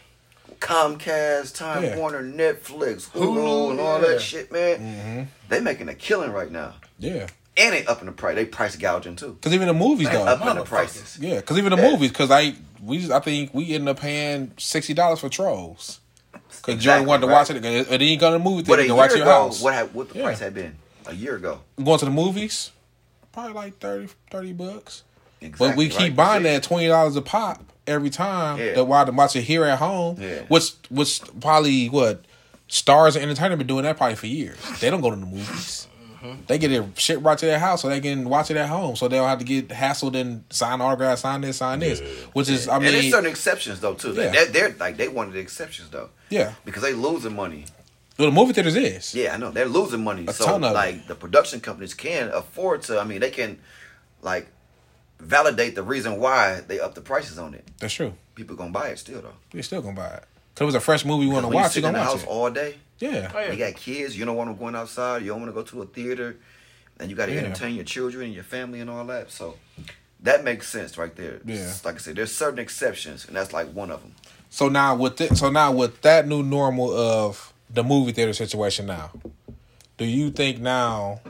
[0.64, 1.96] Comcast, Time Yeah.
[1.96, 4.08] Warner, Netflix, Hulu, Hulu, and all yeah.
[4.08, 4.78] that shit, man.
[4.78, 5.22] Mm-hmm.
[5.48, 7.26] They making a killing right now, Yeah.
[7.56, 8.34] and they upping the price.
[8.34, 9.34] They price gouging too.
[9.34, 11.18] Because even the movies They upping the prices.
[11.20, 11.90] Yeah, because even the Yeah.
[11.90, 16.00] movies, because I we I think we ended up paying sixty dollars for Trolls.
[16.32, 17.32] Because Exactly, Jordan wanted to right.
[17.34, 19.60] watch it, and then you go to the movie theater to watch ago, your house.
[19.60, 21.60] what had, what the price had been a year ago?
[21.82, 22.70] Going to the movies,
[23.32, 25.02] probably like 30, 30 bucks.
[25.40, 26.16] Exactly, but we keep right?
[26.16, 28.58] buying that twenty dollars a pop every time.
[28.58, 28.74] Yeah.
[28.74, 30.16] That while to watch it here at home.
[30.20, 30.42] Yeah.
[30.48, 32.24] Which which probably what
[32.68, 34.58] stars and entertainment been doing that probably for years.
[34.80, 35.86] They don't go to the movies.
[36.22, 36.42] Mm-hmm.
[36.46, 38.96] They get their shit right to their house so they can watch it at home.
[38.96, 42.00] So they don't have to get hassled and sign autographs, sign this, sign this.
[42.32, 44.14] Which is I and there's certain exceptions though too.
[44.14, 44.30] Yeah.
[44.30, 46.54] They're, they're like they one of the exceptions though Yeah.
[46.64, 47.66] because they losing money.
[48.18, 49.12] Well, the movie theaters is.
[49.14, 50.24] Yeah, I know they're losing money.
[50.28, 50.66] A so of it.
[50.72, 53.00] like the production companies can afford to.
[53.00, 53.58] I mean, they can
[54.22, 54.46] like
[55.24, 57.66] validate the reason why they up the prices on it.
[57.78, 58.14] That's true.
[58.34, 59.34] People gonna buy it still though.
[59.52, 60.24] You're still gonna buy it.
[60.54, 61.94] Cause it was a fresh movie you want to When you watch, sit you're in
[61.94, 62.30] the gonna watch house it.
[62.30, 62.74] all day.
[63.00, 63.32] Yeah.
[63.34, 63.50] Oh, yeah.
[63.52, 64.16] You got kids.
[64.16, 65.22] You don't want them going outside.
[65.22, 66.36] You don't want to go to a theater,
[67.00, 67.40] and you got to Yeah.
[67.40, 69.32] entertain your children and your family and all that.
[69.32, 69.56] So
[70.20, 71.40] that makes sense right there.
[71.44, 71.72] Yeah.
[71.84, 74.14] Like I said, there's certain exceptions, and that's like one of them.
[74.48, 78.86] So now with it, so now with that new normal of the movie theater situation
[78.86, 79.10] now,
[79.96, 81.20] do you think now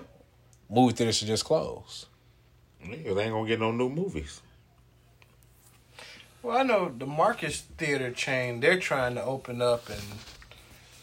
[0.69, 2.05] movie theaters should just close?
[2.85, 4.41] Niggas ain't gonna get no new movies.
[6.43, 8.61] Well, I know the Marcus Theater chain.
[8.61, 10.03] They're trying to open up and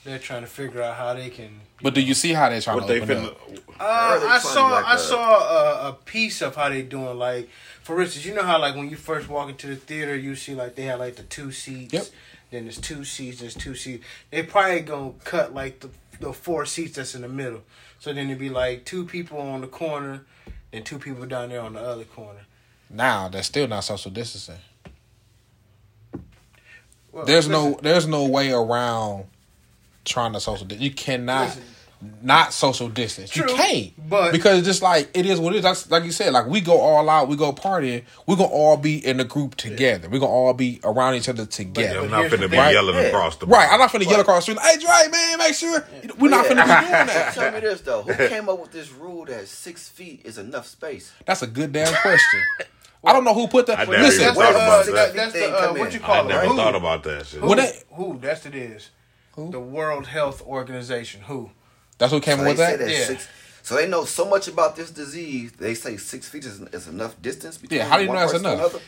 [0.04, 1.62] they're trying to figure out how they can.
[1.82, 3.28] But do you see how they're trying What to they open finna?
[3.32, 3.40] up?
[3.80, 7.18] Uh, they I saw like I a- saw a, a piece of how they doing.
[7.18, 7.50] Like,
[7.82, 10.54] for instance, you know how like when you first walk into the theater, you see
[10.54, 11.94] like they have like the two seats.
[11.94, 12.06] Yep.
[12.52, 13.40] Then there's two seats.
[13.40, 14.06] There's two seats.
[14.30, 17.64] They probably gonna cut like the the four seats that's in the middle.
[17.98, 20.26] So then it'd be like two people on the corner,
[20.74, 22.42] and two people down there on the other corner.
[22.90, 24.62] Now that's still not social distancing.
[27.12, 29.26] Well, There's no there's no way around
[30.06, 30.66] trying to social.
[30.66, 31.64] Di- you cannot Listen.
[32.22, 33.36] Not social distance.
[33.36, 35.64] You can't, but- because it's just like it is what it is.
[35.64, 36.34] That's like you said.
[36.34, 38.04] Like we go all out, we go partying.
[38.28, 40.10] We're gonna all be in a group together.
[40.10, 42.00] We're gonna all be around each other together.
[42.00, 42.72] I'm not here's the finna be thing.
[42.74, 43.02] yelling Yeah.
[43.02, 44.60] across the Right, I'm not finna yell across the street.
[44.66, 45.86] Hey, Dre, man, make sure
[46.18, 47.34] we're not finna be doing that.
[47.36, 50.68] Tell me this though: Who came up with this rule that six feet is enough
[50.68, 51.12] space?
[51.26, 52.42] That's a good damn question.
[53.04, 53.80] I don't know who put that.
[53.80, 55.14] I never Listen, even thought uh, about that- that.
[55.16, 55.94] that's the Thing uh, what in.
[55.94, 56.28] you I call it?
[56.30, 57.40] never thought about that shit.
[57.42, 57.56] Who?
[57.96, 58.20] Who?
[58.20, 58.90] That's it is.
[59.36, 61.22] The World Health Organization.
[61.22, 61.50] Who?
[62.02, 62.80] That's what came So up they with that.
[62.80, 63.06] that Yeah.
[63.06, 63.28] six.
[63.64, 65.52] So they know so much about this disease.
[65.54, 68.34] They say six feet is, is enough distance between Yeah, how do you know that's
[68.34, 68.56] enough?
[68.56, 68.80] another?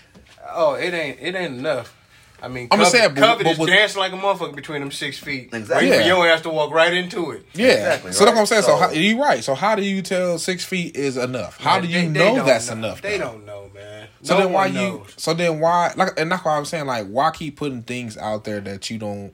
[0.51, 1.19] Oh, it ain't.
[1.21, 1.95] It ain't enough.
[2.41, 4.55] I mean, I'm COVID, just saying, but- COVID but is with- dancing like a motherfucker
[4.55, 5.49] between them six feet.
[5.53, 5.87] Exactly.
[5.87, 6.15] Waiting for Yeah.
[6.15, 7.45] your ass to walk right into it.
[7.53, 8.41] Yeah, Exactly, so that's what.
[8.41, 8.61] I'm saying.
[8.63, 9.43] So, So- how, you're right.
[9.43, 11.57] So how do you tell six feet is enough?
[11.61, 12.73] How do you they- they know don't that's know.
[12.73, 13.01] enough?
[13.01, 13.25] They though?
[13.25, 14.07] don't know, man.
[14.23, 15.05] So no then why one you?
[15.15, 15.93] So then why?
[15.95, 18.97] Like, and that's why I'm saying like, why keep putting things out there that you
[18.97, 19.33] don't,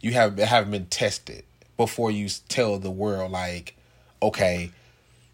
[0.00, 1.44] you have haven't been tested
[1.78, 3.74] before you tell the world like,
[4.20, 4.70] okay,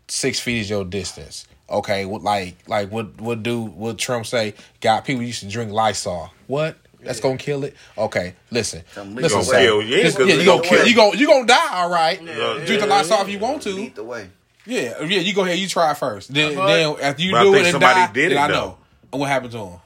[0.07, 1.49] six feet is your distance.
[1.69, 4.55] Okay, what like like what what do what Trump say?
[4.81, 6.31] Got people used to drink Lysol.
[6.47, 6.77] What?
[7.01, 7.75] That's gonna kill it.
[7.99, 9.57] Okay, listen, Some listen, legal son.
[9.57, 9.65] way.
[9.65, 10.87] Yeah, yeah, yeah, you legal gonna kill.
[10.87, 11.69] You gonna you gonna die.
[11.73, 12.23] All right.
[12.23, 12.35] Yeah,
[12.65, 13.71] Drink the yeah, Lysol if you want to.
[13.71, 14.31] Lead the way.
[14.67, 15.21] Yeah, yeah.
[15.21, 15.59] You go ahead.
[15.59, 16.33] You try it first.
[16.33, 18.41] Then, But- then after you But I do think it and die, did then it,
[18.41, 18.55] I though.
[18.55, 18.79] know.
[19.13, 19.81] And what happened to him?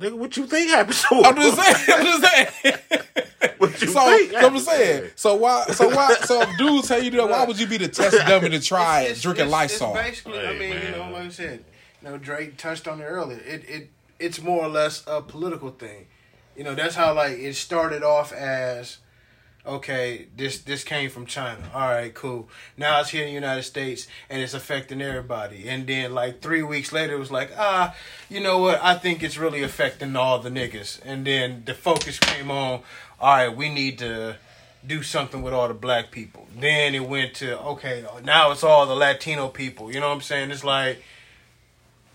[0.00, 1.24] Nigga, what you think happened to him?
[1.24, 1.98] I'm just saying.
[2.00, 2.24] I'm just
[2.62, 2.74] saying.
[3.58, 5.10] What you so, think so I'm saying.
[5.16, 5.64] So why?
[5.68, 6.14] So why?
[6.24, 9.02] So if dudes tell you that, why would you be the test dummy to try
[9.02, 9.96] It's- drinking it's- Lysol?
[9.96, 11.64] It's basically, I Hey, mean, you know, like I said,
[12.02, 13.38] you know, Drake touched on it earlier.
[13.38, 16.06] It it it's more or less a political thing.
[16.56, 18.98] You know, that's how like it started off as
[19.66, 21.70] okay, this this came from China.
[21.74, 22.48] All right, cool.
[22.76, 25.68] Now it's here in the United States and it's affecting everybody.
[25.68, 27.94] And then like three weeks later, it was like, ah,
[28.28, 28.80] you know what?
[28.82, 31.00] I think it's really affecting all the niggas.
[31.04, 32.80] And then the focus came on,
[33.20, 34.36] all right, we need to
[34.86, 36.46] do something with all the black people.
[36.58, 39.92] Then it went to okay, now it's all the Latino people.
[39.92, 40.50] You know what I'm saying?
[40.50, 41.02] It's like.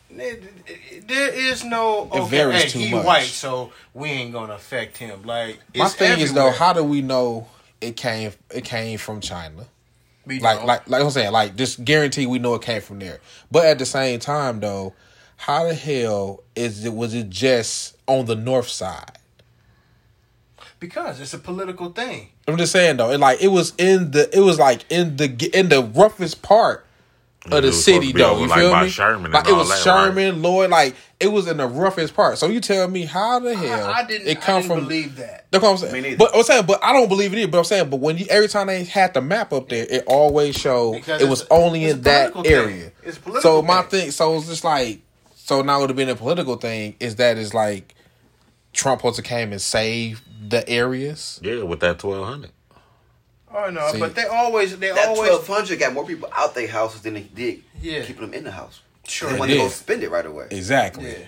[0.10, 3.06] There is no It varies hey, too he much.
[3.06, 5.24] white, so we ain't gonna affect him.
[5.24, 7.47] Like My thing is though, how do we know
[7.82, 8.32] it came?
[8.51, 9.66] It came from China.
[10.26, 10.68] We Like, don't.
[10.68, 13.20] like, like I'm saying, like, just guarantee we know it came from there.
[13.51, 14.93] But at the same time, though,
[15.38, 16.93] how the hell is it?
[16.93, 19.12] Was it just on the north side?
[20.80, 22.30] Because it's a political thing.
[22.47, 25.49] I'm just saying though, it like it was in the, it was like in the
[25.57, 26.86] in the roughest part
[27.45, 28.39] of It the city supposed to be though.
[28.39, 28.89] You like, feel by me?
[28.89, 32.13] Sherman and like it all was that, Sherman, Lloyd, like it was in the roughest
[32.15, 32.38] part.
[32.38, 34.28] So you tell me how the hell I, I didn't.
[34.28, 34.84] it I come didn't from?
[34.86, 35.45] believe that.
[35.51, 35.93] That's what I'm saying.
[35.93, 36.17] Me neither.
[36.17, 37.51] But I'm saying, but I don't believe it either.
[37.51, 40.03] But I'm saying, but when you every time they had the map up there, it
[40.07, 42.45] always showed Because it was only in that thing.
[42.47, 42.91] area.
[43.03, 44.01] It's political so my thing.
[44.01, 45.01] thing, so it's just like,
[45.36, 46.95] so now it would have been a political thing.
[46.99, 47.95] Is that is like
[48.76, 51.39] Trump supposed to came and save the areas?
[51.43, 52.51] Yeah, with that twelve hundred.
[53.53, 56.53] Oh no, See, but they always they That always twelve hundred got more people out
[56.55, 58.03] their houses than they did Yeah.
[58.03, 58.82] keeping them in the house.
[59.07, 60.47] Sure they it wanted to go spend it right away.
[60.51, 61.07] Exactly.
[61.09, 61.26] yeah.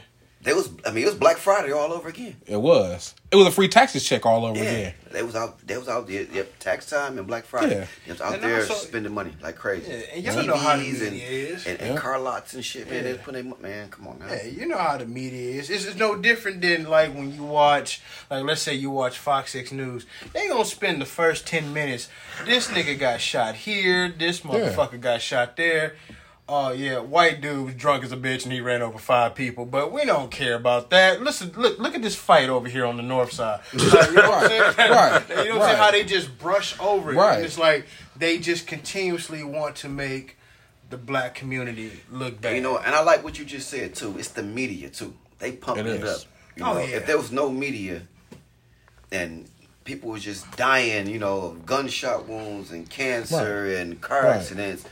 [0.47, 2.37] They was, I mean, it was Black Friday all over again.
[2.45, 3.13] It was.
[3.31, 4.93] It was a free taxes check all over Yeah, again.
[5.11, 5.59] they was out.
[5.67, 6.21] They was out there.
[6.23, 7.79] Yep, tax time and Black Friday.
[7.79, 7.85] Yeah.
[8.05, 9.91] They was out And there also- spending money like crazy.
[9.91, 11.67] Yeah, and y'all know how the TVs and, media is.
[11.67, 11.99] and, and Yeah.
[11.99, 12.89] car lots and shit.
[12.89, 13.11] Man, Yeah.
[13.11, 13.89] they putting their- man.
[13.89, 14.29] Come on, man.
[14.29, 15.69] Yeah, you know how the media is.
[15.69, 17.99] It's, it's no different than like when you watch,
[18.31, 20.05] like let's say you watch Fox Six News.
[20.31, 22.07] They gonna spend the first ten minutes.
[22.45, 24.07] This nigga got shot here.
[24.17, 25.95] This motherfucker got shot there.
[26.49, 29.65] Oh yeah, white dude was drunk as a bitch and he ran over five people.
[29.65, 31.21] But we don't care about that.
[31.21, 33.59] Listen, look, look at this fight over here on the north side.
[33.73, 34.61] Like, you know what I'm saying?
[34.77, 34.89] Right,
[35.29, 35.77] right, You know what right.
[35.77, 37.15] How they just brush over it.
[37.17, 37.43] Right.
[37.43, 37.85] It's like
[38.15, 40.37] they just continuously want to make
[40.89, 42.55] the black community look bad.
[42.55, 44.15] You know, and I like what you just said too.
[44.17, 45.13] It's the media too.
[45.39, 46.21] They pumping It it, is.
[46.23, 46.27] up.
[46.55, 46.95] You Oh, know, yeah.
[46.95, 48.03] if there was no media,
[49.11, 49.49] and
[49.83, 54.37] people was just dying, you know, of gunshot wounds and cancer and car Right.
[54.37, 54.85] accidents,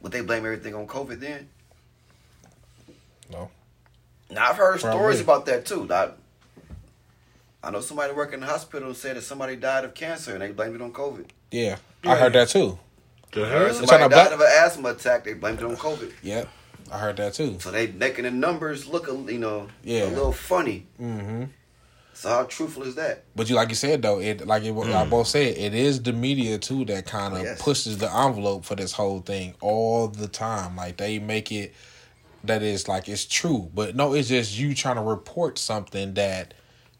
[0.00, 1.48] would they blame everything on COVID then?
[3.30, 3.50] No.
[4.30, 4.98] Now I've heard Probably.
[4.98, 5.86] stories about that too.
[5.90, 6.10] I,
[7.62, 10.52] I know somebody working in the hospital said that somebody died of cancer and they
[10.52, 11.26] blamed it on COVID.
[11.50, 12.12] Yeah, Yeah.
[12.12, 12.78] I heard that too.
[13.32, 15.24] The I heard somebody died black- of an asthma attack.
[15.24, 16.12] They blamed it on COVID.
[16.22, 16.48] Yep,
[16.90, 17.58] I heard that too.
[17.60, 20.04] So they making the numbers look a you know Yeah.
[20.04, 20.86] a little funny.
[20.96, 21.44] hmm
[22.18, 23.26] So how truthful is that?
[23.36, 25.10] But you, like you said though, it like it, I hmm.
[25.10, 27.62] both said, it is the media too that kind of oh, Yes.
[27.62, 30.74] pushes the envelope for this whole thing all the time.
[30.74, 31.72] Like they make it
[32.42, 36.54] that is like it's true, but no, it's just you trying to report something that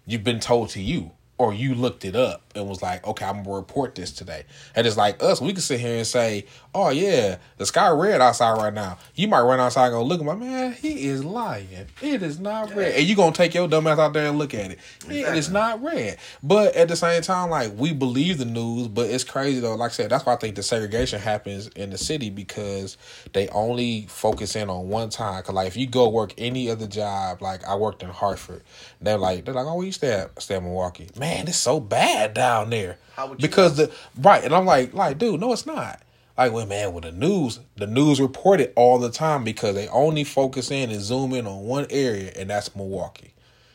[0.06, 1.10] you've been told to you.
[1.36, 4.44] Or you looked it up and was like, okay, I'm gonna report this today.
[4.74, 8.20] And it's like us, we can sit here and say, oh yeah, the sky red
[8.20, 8.98] outside right now.
[9.14, 10.72] You might run outside and go look at my man.
[10.72, 11.68] He is lying.
[12.02, 14.54] It is not red, and you gonna take your dumb ass out there and look
[14.54, 14.78] at it.
[15.08, 16.18] It is not red.
[16.42, 19.74] But at the same time, like we believe the news, but it's crazy though.
[19.74, 22.96] Like I said, that's why I think the segregation happens in the city because
[23.32, 25.42] they only focus in on one time.
[25.42, 28.62] Cause like if you go work any other job, like I worked in Hartford,
[29.00, 30.40] they're like they're like, oh, where you stay at?
[30.40, 31.08] Stay in Milwaukee.
[31.18, 32.96] Man, it's so bad down there.
[33.14, 36.00] How would you because the right, and I'm like, like, dude, no, it's not.
[36.36, 39.88] Like, well, man, with the news, the news report it all the time because they
[39.88, 43.34] only focus in and zoom in on one area, and that's Milwaukee.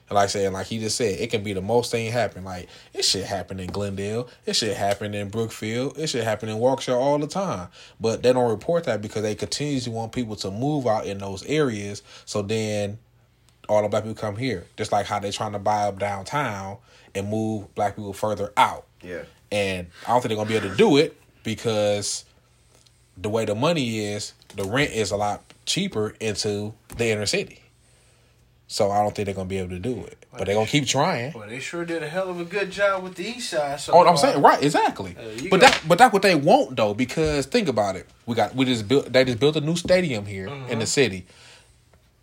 [0.09, 2.43] And like I said, like he just said, it can be the most thing happen.
[2.43, 6.57] Like it should happen in Glendale, it should happen in Brookfield, it should happen in
[6.57, 7.67] Waukesha all the time.
[7.99, 11.43] But they don't report that because they continuously want people to move out in those
[11.45, 12.01] areas.
[12.26, 12.97] So then
[13.69, 14.65] all the black people come here.
[14.78, 16.78] Just like how they're trying to buy up downtown
[17.16, 18.86] and move black people further out.
[19.01, 19.24] Yeah.
[19.51, 22.26] And I don't think they're gonna be able to do it because
[23.18, 27.59] the way the money is, the rent is a lot cheaper into the inner city.
[28.68, 30.18] So I don't think they're gonna be able to do it.
[30.36, 31.32] But they're gonna keep trying.
[31.34, 33.80] Well, they sure did a hell of a good job with the East Side.
[33.80, 35.16] So Oh, I'm saying right, exactly.
[35.16, 38.07] Uh, but go- that, but that's what they want though, because think about it.
[38.26, 39.14] We got we just built.
[39.14, 40.80] They just built a new stadium here in Mm-hmm.
[40.80, 41.28] the city,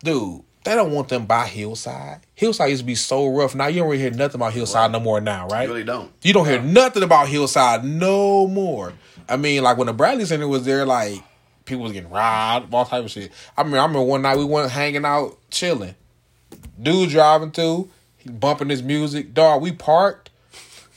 [0.03, 0.41] dude.
[0.63, 2.19] They don't want them by Hillside.
[2.35, 3.55] Hillside used to be so rough.
[3.55, 5.19] Now you don't really hear nothing about Hillside no more.
[5.19, 5.63] Now, right?
[5.63, 6.11] You really don't.
[6.21, 8.93] You don't hear nothing about Hillside no more.
[9.27, 11.23] I mean, like when the Bradley Center was there, like
[11.65, 13.31] people was getting robbed, all type of shit.
[13.57, 15.95] I mean, I remember one night we went hanging out, chilling.
[16.81, 19.33] Dude driving through, he bumping his music.
[19.33, 20.29] Dog, we parked.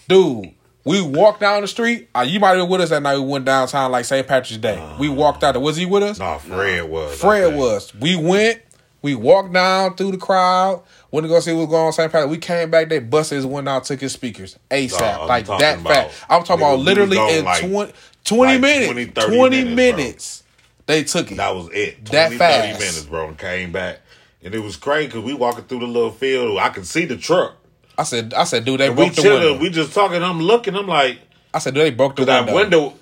[0.08, 0.52] Dude,
[0.84, 2.08] we walked down the street.
[2.14, 3.16] Uh, you might have been with us that night.
[3.16, 4.26] We went downtown like St.
[4.26, 4.82] Patrick's Day.
[4.98, 5.52] we walked out.
[5.52, 5.60] there.
[5.62, 6.18] Was he with us?
[6.18, 7.18] No, Fred was.
[7.18, 7.94] Fred was.
[7.94, 8.60] We went.
[9.04, 10.82] We walked down through the crowd.
[11.10, 12.10] Went to go see what was going on St.
[12.10, 12.30] Patrick.
[12.30, 12.88] We came back.
[12.88, 16.24] They busted his window out, took his speakers ASAP, I'm like that fast.
[16.30, 17.92] I'm talking about literally in like- 20,
[18.24, 18.86] 20 like minutes.
[18.92, 19.76] 20, 20, minutes.
[19.76, 20.42] minutes,
[20.86, 21.34] They took it.
[21.36, 22.06] That was it.
[22.06, 22.80] 20, That 30 fast.
[22.80, 24.00] minutes, bro, and came back.
[24.42, 26.56] And it was crazy because we walking through the little field.
[26.58, 27.56] I could see the truck.
[27.98, 29.42] I said, I said, dude, they And we broke the chilling.
[29.42, 29.60] window.
[29.60, 30.22] We just talking.
[30.22, 30.74] I'm looking.
[30.76, 31.18] I'm like,
[31.52, 32.54] I said, dude, they broke the that window.
[32.86, 32.98] window,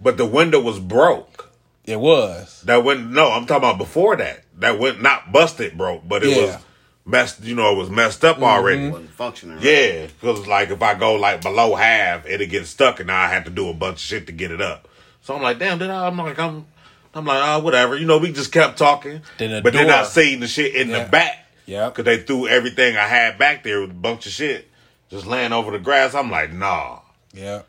[0.00, 1.50] but the window was broke.
[1.84, 2.62] It was.
[2.62, 4.44] That went no, I'm talking about before that.
[4.62, 6.42] That went not busted, broke, but it Yeah.
[6.46, 6.56] was
[7.04, 7.42] messed.
[7.44, 8.88] You know, it was messed up already.
[8.88, 9.56] wasn't functioning.
[9.56, 9.64] Right?
[9.64, 13.28] Yeah, because like if I go like below half, it'll get stuck, and now I
[13.28, 14.88] have to do a bunch of shit to get it up.
[15.22, 16.06] So I'm like, damn, did I?
[16.08, 16.66] I'm like, I'm,
[17.14, 17.96] I'm like, oh, whatever.
[17.96, 20.74] You know, we just kept talking, Then the but then I door- seen the shit
[20.74, 21.04] in Yeah.
[21.04, 21.38] the back.
[21.66, 24.68] Yeah, because they threw everything I had back there with a bunch of shit
[25.10, 26.12] just laying over the grass.
[26.14, 26.98] I'm like, nah,
[27.32, 27.62] Yeah.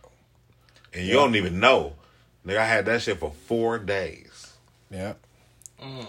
[0.93, 1.93] and you don't even know,
[2.47, 2.57] nigga.
[2.57, 4.53] I had that shit for four days.
[4.89, 5.13] Yeah.
[5.81, 6.07] Mm.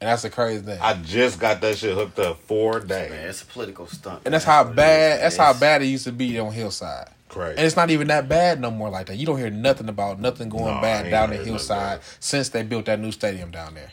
[0.00, 0.78] And that's the crazy thing.
[0.80, 3.10] I just got that shit hooked up four days.
[3.10, 4.22] Man, it's a political stunt.
[4.24, 4.54] and that's man.
[4.66, 7.08] how bad that's how bad it used to be on Hillside.
[7.28, 7.56] Crazy.
[7.58, 9.16] And it's not even that bad no more like that.
[9.16, 12.86] You don't hear nothing about nothing going No, bad down the hillside since they built
[12.86, 13.90] that new stadium down there.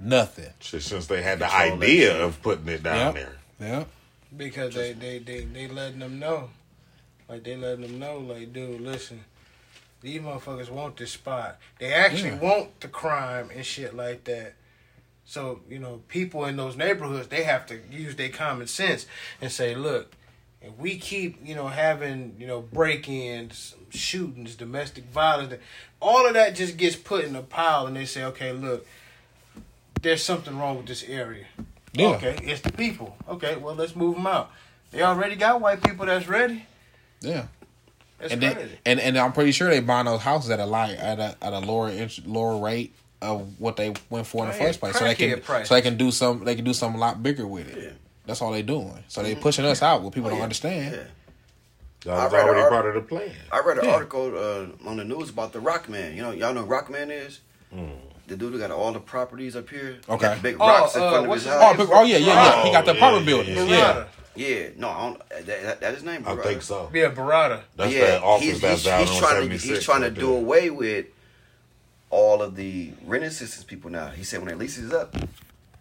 [0.00, 0.48] Nothing.
[0.60, 3.14] Shit, since they had the Control idea of putting it down Yep.
[3.14, 3.36] there.
[3.60, 3.84] Yeah.
[4.36, 6.48] because they they they they letting them know,
[7.28, 9.22] like they letting them know, like dude, listen,
[10.00, 11.58] these motherfuckers want this spot.
[11.78, 12.38] They actually Yeah.
[12.38, 14.54] want the crime and shit like that.
[15.24, 19.06] So you know, people in those neighborhoods they have to use their common sense
[19.40, 20.12] and say, look,
[20.60, 25.54] if we keep you know having you know break-ins, shootings, domestic violence,
[26.00, 28.86] all of that just gets put in a pile, and they say, okay, look,
[30.02, 31.46] there's something wrong with this area.
[31.94, 32.08] Yeah.
[32.08, 33.16] Okay, it's the people.
[33.28, 34.50] Okay, well let's move them out.
[34.90, 36.66] They already got white people that's ready.
[37.20, 37.46] Yeah.
[38.18, 38.54] That's And crazy.
[38.58, 41.36] then, and and I'm pretty sure they buying those houses at a like at a
[41.42, 44.64] at a lower int- lower rate of what they went for in the Oh, yeah,
[44.66, 44.98] first place.
[44.98, 45.68] So they can crackhead prices.
[45.68, 47.82] so they can do some they can do something a lot bigger with it.
[47.82, 47.90] Yeah.
[48.26, 49.02] That's all they doing.
[49.08, 50.42] So they pushing us out what people Oh, don't yeah.
[50.44, 50.94] understand.
[50.96, 51.02] Yeah.
[52.04, 53.30] That was already art- part of the plan.
[53.52, 53.94] I read an Yeah.
[53.94, 56.16] article uh, on the news about the Rockman.
[56.16, 57.40] You know, y'all know Rockman is.
[58.28, 59.98] The dude who got all the properties up here.
[60.06, 60.26] He Okay.
[60.26, 61.88] got the big Oh, rocks in uh, of his his Oh, house.
[61.92, 62.62] oh yeah, yeah, yeah.
[62.64, 63.56] He got the Oh, apartment yeah, buildings.
[63.56, 63.92] yeah, Yeah.
[63.94, 64.06] Berrada.
[64.34, 66.24] Yeah, no, I don't, that, that, that his name.
[66.26, 66.88] I think so.
[66.94, 67.60] Yeah, Berrada.
[67.76, 70.10] That's yeah, that office he's, that's he's, down he's on trying to he's trying to
[70.10, 71.06] do away with
[72.12, 74.08] all of the rent assistance people now.
[74.08, 75.16] He said when their lease is up,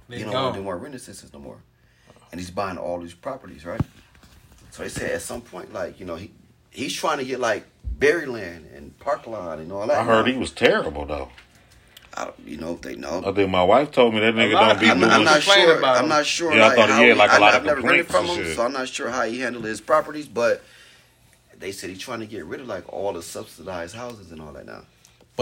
[0.07, 1.57] They you don't want to do more rent assistance no more.
[2.32, 3.82] And he's buying all these properties, right?
[4.71, 6.32] So they said at some point, like you know, he
[6.71, 7.65] he's trying to get like
[7.99, 9.97] Berryland and Parklawn and all that.
[9.99, 11.29] I heard he was terrible though.
[12.13, 13.21] I don't, you know, if they know.
[13.25, 15.11] I think my wife told me that nigga lot don't be I'm, doing.
[15.11, 15.77] I'm not sure.
[15.77, 16.53] about I'm not sure.
[16.53, 18.07] Yeah, I like, thought- how yeah, he- like a I, lot of I've never rented
[18.07, 18.55] complaints from him, shit.
[18.55, 20.27] so I'm not sure how he handled his properties.
[20.29, 20.63] But
[21.57, 24.53] they said he's trying to get rid of like all the subsidized houses and all
[24.53, 24.82] that now.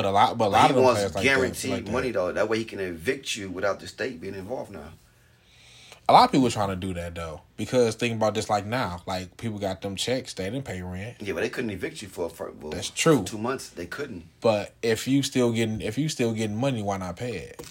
[0.01, 1.71] But a lot, but a But lot he of them wants players like that, guaranteed
[1.71, 1.91] like that.
[1.91, 2.31] money though.
[2.31, 4.93] That way he can evict you without the state being involved now.
[6.07, 8.65] A lot of people are trying to do that though, because think about this like
[8.65, 11.17] now, like people got them checks, they didn't pay rent.
[11.19, 13.19] Yeah, but they couldn't evict you for for well, That's true.
[13.19, 13.67] for two months.
[13.69, 14.23] They couldn't.
[14.39, 17.61] But if you still getting if you still getting money, why not pay it?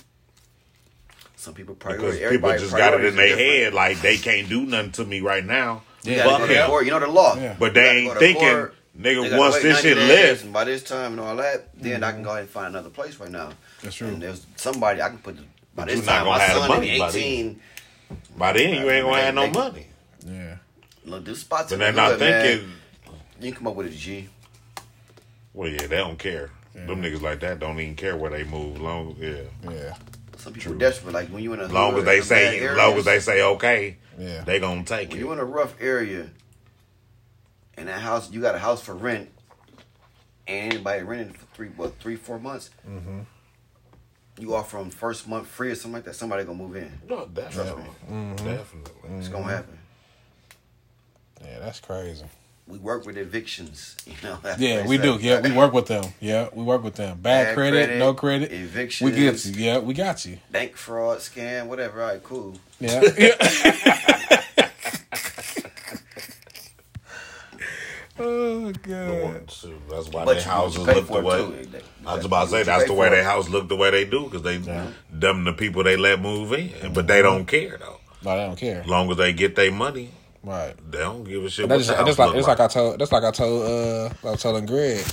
[1.37, 2.37] Some people probably Because priority.
[2.37, 3.49] people just got it in their different.
[3.49, 5.83] head like they can't do nothing to me right now.
[6.03, 6.85] You Yeah, gotta go to court.
[6.85, 7.37] You know the law.
[7.37, 7.57] Yeah.
[7.59, 8.75] But they ain't thinking, court.
[8.95, 11.69] They nigga, gotta once this shit days, lifts, and by this time and all that,
[11.81, 12.25] then I can mm-hmm.
[12.25, 13.51] go ahead and find another place right now.
[13.83, 14.09] That's true.
[14.09, 15.37] And there's somebody I can put.
[15.37, 17.21] The, by this time, my have son money is by then.
[17.23, 17.61] 18.
[18.37, 19.87] by then you ain't gonna have no money.
[20.27, 20.57] Yeah.
[21.05, 22.43] Look, this spots But they're not hood, man.
[22.43, 22.71] thinking,
[23.41, 24.29] You can come up with a G.
[25.55, 26.51] well, yeah, they don't care.
[26.75, 28.81] Them niggas like that don't even care where they move.
[28.81, 29.43] Long, yeah.
[29.69, 29.95] Yeah.
[30.37, 30.79] Some people True.
[30.79, 31.13] desperate.
[31.13, 33.19] Like when you in a Long as they in a say, bad long as they
[33.19, 34.45] say okay, Yeah.
[34.45, 35.21] they gonna take when it.
[35.21, 36.29] you in a rough area,
[37.79, 39.29] and that house you got a house for rent,
[40.47, 43.21] and anybody renting for three what three four months, Mm-hmm.
[44.39, 46.15] you offer them first month free or something like that.
[46.15, 46.93] Somebody gonna move in.
[47.09, 48.37] No, definitely, Mm-hmm.
[48.47, 48.93] definitely.
[49.19, 49.79] It's gonna happen.
[51.45, 52.25] Yeah, that's crazy.
[52.67, 53.97] We work with evictions.
[54.07, 54.39] You know.
[54.59, 55.19] Yeah, we they do.
[55.19, 55.25] say.
[55.25, 56.05] Yeah, we work with them.
[56.21, 57.19] Yeah, we work with them.
[57.21, 58.53] Bad, Bad credit, credit, no credit.
[58.53, 59.11] evictions.
[59.11, 59.53] We get you.
[59.65, 60.39] Yeah, we got you.
[60.51, 62.03] Bank fraud, scam, whatever.
[62.03, 62.55] All right, cool.
[62.81, 63.03] Yeah.
[63.17, 64.43] yeah.
[68.19, 69.51] oh god.
[69.51, 71.39] Shoot, That's why But their houses look the way.
[71.39, 71.67] too.
[71.71, 74.05] They- I was about to say that's the way their house look the way they
[74.05, 74.57] do because they
[75.11, 78.01] them the people they let move in, but they don't care though.
[78.25, 78.81] No, they don't care.
[78.81, 80.11] As long as they get their money,
[80.43, 80.75] Right.
[80.91, 81.69] they don't give a shit.
[81.69, 83.63] What that's the just, that's like look it's like I told that's like I told
[83.63, 85.05] uh I was telling Greg.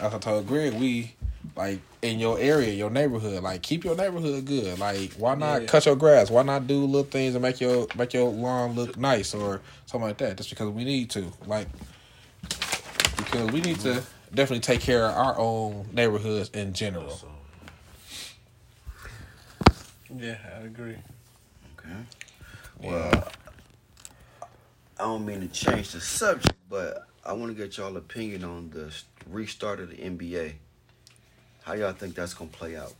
[0.00, 1.14] As I told Greg, we
[1.56, 4.78] like in your area, your neighborhood, like keep your neighborhood good.
[4.78, 5.66] Like why not Yeah.
[5.68, 6.30] cut your grass?
[6.30, 10.06] Why not do little things and make your make your lawn look nice or something
[10.08, 10.36] like that?
[10.36, 11.32] Just because we need to.
[11.46, 11.66] Like
[13.18, 14.02] because we need to
[14.34, 17.18] definitely take care of our own neighborhoods in general.
[20.16, 20.96] Yeah, I agree.
[21.78, 21.94] Okay.
[22.82, 23.28] Well,
[24.98, 28.70] I don't mean to change the subject, but I want to get y'all opinion on
[28.70, 28.92] the
[29.28, 30.54] restart of the NBA.
[31.62, 32.94] How y'all think that's gonna play out?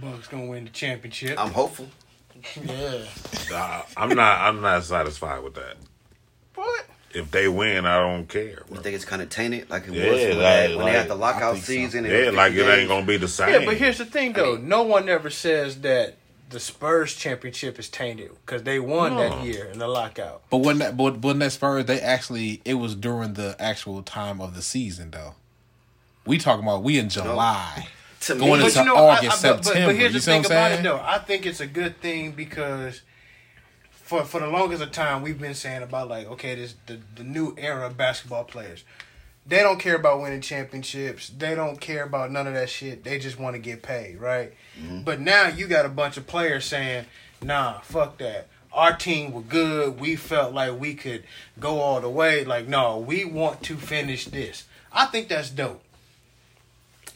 [0.00, 1.38] Bucks gonna win the championship.
[1.38, 1.88] I'm hopeful.
[2.64, 3.02] yeah.
[3.50, 4.40] Nah, I'm not.
[4.40, 5.76] I'm not satisfied with that.
[6.54, 6.86] What?
[7.14, 8.62] If they win, I don't care.
[8.70, 10.92] You think it's kind of tainted, like it Yeah, was when, like- they, when they
[10.92, 11.72] had like- the I lockout think so.
[11.72, 12.04] season?
[12.04, 13.48] Yeah, it was like it ain't gonna be the same.
[13.60, 14.56] Yeah, but here's the thing though.
[14.56, 16.16] mean- no one ever says that
[16.50, 19.20] the Spurs championship is tainted because they won No.
[19.28, 20.42] that year in the lockout.
[20.50, 24.40] But when that but when that Spurs, they actually it was during the actual time
[24.40, 25.34] of the season though.
[26.26, 27.88] We talking about we in July.
[28.20, 30.18] To Going But into you know, August, I, I, but, but, September, but here's you
[30.20, 30.80] the thing about saying?
[30.80, 31.00] it, though.
[31.04, 33.02] I think it's a good thing because
[34.06, 37.24] for for the longest of time we've been saying about like, okay, this the the
[37.24, 38.84] new era of basketball players.
[39.48, 41.28] They don't care about winning championships.
[41.28, 43.04] They don't care about none of that shit.
[43.04, 44.52] They just want to get paid, right?
[44.80, 45.02] Mm-hmm.
[45.02, 47.06] But now you got a bunch of players saying,
[47.42, 49.98] "Nah, fuck that." Our team were good.
[50.00, 51.24] We felt like we could
[51.58, 52.44] go all the way.
[52.44, 54.64] Like, no, we want to finish this.
[54.92, 55.82] I think that's dope.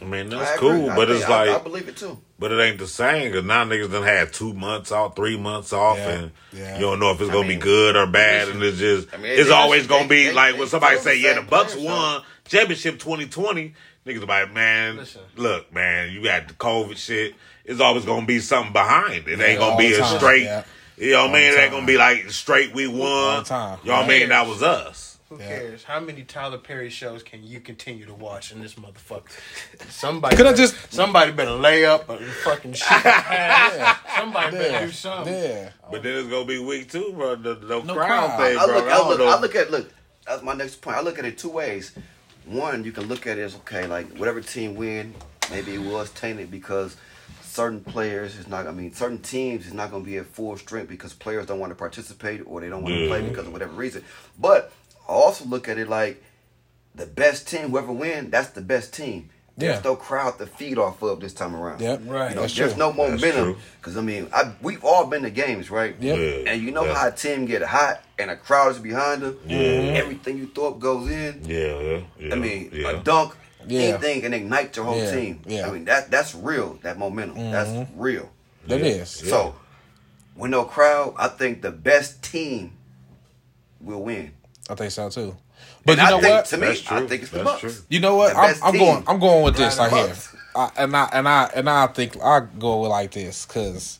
[0.00, 0.68] I mean, that's agree.
[0.70, 2.18] cool, I but think- it's I, like, I believe it too.
[2.40, 5.72] But it ain't the same because now niggas done had two months off, three months
[5.72, 6.74] off, Yeah, and yeah.
[6.76, 9.18] you don't know if it's gonna mean, be good or bad, and it's just I
[9.18, 11.74] mean, it's they- always gonna be they- like they when somebody say, "Yeah, the Bucks
[11.74, 13.74] players, won championship 2020."
[14.06, 15.20] Niggas like, man, Listen.
[15.36, 17.34] look, man, you got the COVID shit.
[17.66, 19.28] It's always gonna be something behind.
[19.28, 20.42] It ain't gonna be a time, straight.
[20.44, 20.64] yeah.
[20.96, 21.52] You know what I All mean?
[21.52, 22.74] It ain't gonna be like straight.
[22.74, 23.38] We won.
[23.38, 23.78] the time.
[23.84, 24.28] You know what I mean?
[24.30, 25.09] That was us.
[25.30, 25.46] Who Yeah.
[25.46, 25.84] cares?
[25.84, 29.30] How many Tyler Perry shows can you continue to watch in this motherfucker?
[29.88, 32.88] Somebody Could I just- somebody better lay up or fucking shit.
[34.16, 35.32] Somebody better do something.
[35.32, 35.70] Yeah.
[35.88, 37.36] But then it's gonna be week two, bro.
[37.36, 38.40] The, the No crowd crowd.
[38.40, 38.74] thing, I bro.
[38.74, 39.20] look, I I look.
[39.20, 39.90] I look at look.
[40.26, 40.96] That's my next point.
[40.96, 41.92] I look at it two ways.
[42.46, 45.14] One, you can look at it as okay, like whatever team win,
[45.52, 46.96] maybe it was tainted because
[47.42, 48.66] certain players is not.
[48.66, 51.60] I mean, certain teams is not going to be at full strength because players don't
[51.60, 54.04] want to participate or they don't want to play because of whatever reason.
[54.38, 54.72] But
[55.10, 56.22] I also look at it like
[56.94, 59.30] the best team, whoever win, that's the best team.
[59.56, 59.82] There's Yeah.
[59.90, 61.80] no crowd to feed off of this time around.
[61.80, 62.02] Yep.
[62.06, 62.30] Right.
[62.30, 62.78] You know, That's there's true.
[62.78, 65.94] no That's momentum because I mean, I, we've all been to games, right?
[66.00, 66.18] Yep.
[66.18, 66.50] Yeah.
[66.52, 69.36] And you know That's- how a team get hot and a crowd is behind them.
[69.46, 69.58] Yeah.
[69.58, 69.96] Mm-hmm.
[69.96, 71.42] Everything you throw up goes in.
[71.44, 72.32] Yeah, yeah, yeah.
[72.32, 72.90] I mean, yeah.
[72.90, 73.34] a dunk,
[73.66, 73.80] Yeah.
[73.80, 75.10] anything can ignite your whole Yeah.
[75.10, 75.42] team.
[75.44, 75.66] Yeah.
[75.66, 76.78] I mean that that's real.
[76.82, 77.50] That momentum.
[77.50, 78.00] That's mm-hmm.
[78.00, 78.30] real.
[78.68, 78.86] That Yeah.
[79.02, 79.22] is.
[79.24, 79.30] Yeah.
[79.30, 79.54] So
[80.36, 82.72] with no crowd, I think the best team
[83.80, 84.32] will win.
[84.70, 85.36] I think so too.
[85.84, 86.44] But And you I know think what?
[86.46, 87.60] to me, That's I think it's the That's Bucks.
[87.60, 87.72] true.
[87.88, 88.36] You know what?
[88.36, 89.04] I'm, I'm going.
[89.08, 90.16] I'm going with this Right, right here.
[90.54, 93.98] I, and I and I and I think I go with like this because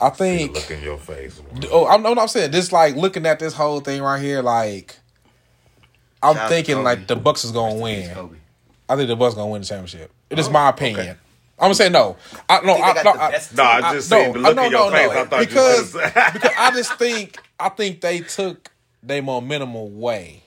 [0.00, 0.54] I think.
[0.54, 1.38] Look in your face.
[1.40, 1.68] bro.
[1.72, 2.72] Oh, I'm, I'm not saying this.
[2.72, 4.96] Like looking at this whole thing right here, like
[6.22, 6.84] I'm Shout thinking Kobe.
[6.84, 8.10] like the Bucks is gonna Peace, win.
[8.14, 8.36] Kobe.
[8.88, 10.10] I think the Bucks gonna win the championship.
[10.30, 11.18] It is oh, my opinion.
[11.58, 12.16] I'm gonna say no.
[12.48, 12.74] I no.
[12.74, 14.90] Think they I, no, I, No, I I- just no, seen look no, in your
[14.90, 15.10] no, face.
[15.12, 15.20] no.
[15.20, 16.30] I thought because you was gonna say.
[16.32, 18.70] because I just think I think they took
[19.06, 20.42] their momentum way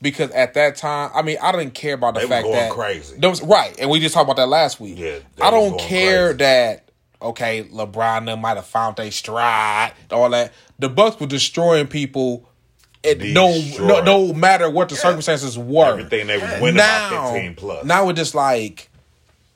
[0.00, 2.56] Because at that time, I mean, I didn't care about the They was fact going
[2.56, 3.16] that crazy.
[3.18, 4.98] Those, right, and we just talked about that last week.
[4.98, 6.38] Yeah, they I don't care crazy.
[6.38, 6.90] that
[7.22, 10.52] okay, LeBron might have found their stride, all that.
[10.78, 12.48] The Bucks were destroying people.
[13.02, 15.92] It no, no, no matter what the circumstances were.
[15.92, 17.84] Everything they was winning now, by 15 plus.
[17.84, 18.88] now it's just like,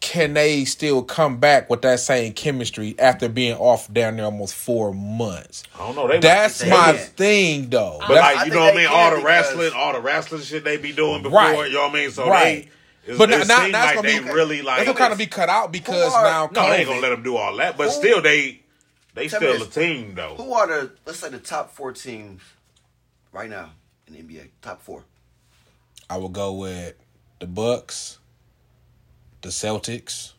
[0.00, 4.54] can they still come back with that same chemistry after being off down there almost
[4.54, 5.64] four months?
[5.74, 6.06] I don't know.
[6.08, 6.96] They That's my can.
[6.96, 7.98] thing, though.
[8.00, 10.42] Uh, but That's- like you know what I mean, all the wrestling, all the wrestling
[10.42, 11.68] shit they be doing before, Right.
[11.68, 12.10] you know what I mean.
[12.12, 12.68] So Right.
[13.06, 14.80] they, but now, it now, seems now like gonna they be really like.
[14.80, 17.08] It's gonna kind of be cut out because are- now no, they ain't gonna let
[17.10, 17.76] them do all that.
[17.76, 18.60] But Who- still, they
[19.14, 20.34] they Tell me still a team though.
[20.36, 22.40] Who are the let's say the top four teams
[23.32, 23.70] right now
[24.06, 24.50] in the NBA?
[24.62, 25.04] Top four.
[26.08, 26.94] I will go with
[27.40, 28.17] the Bucks,
[29.42, 30.32] the Celtics,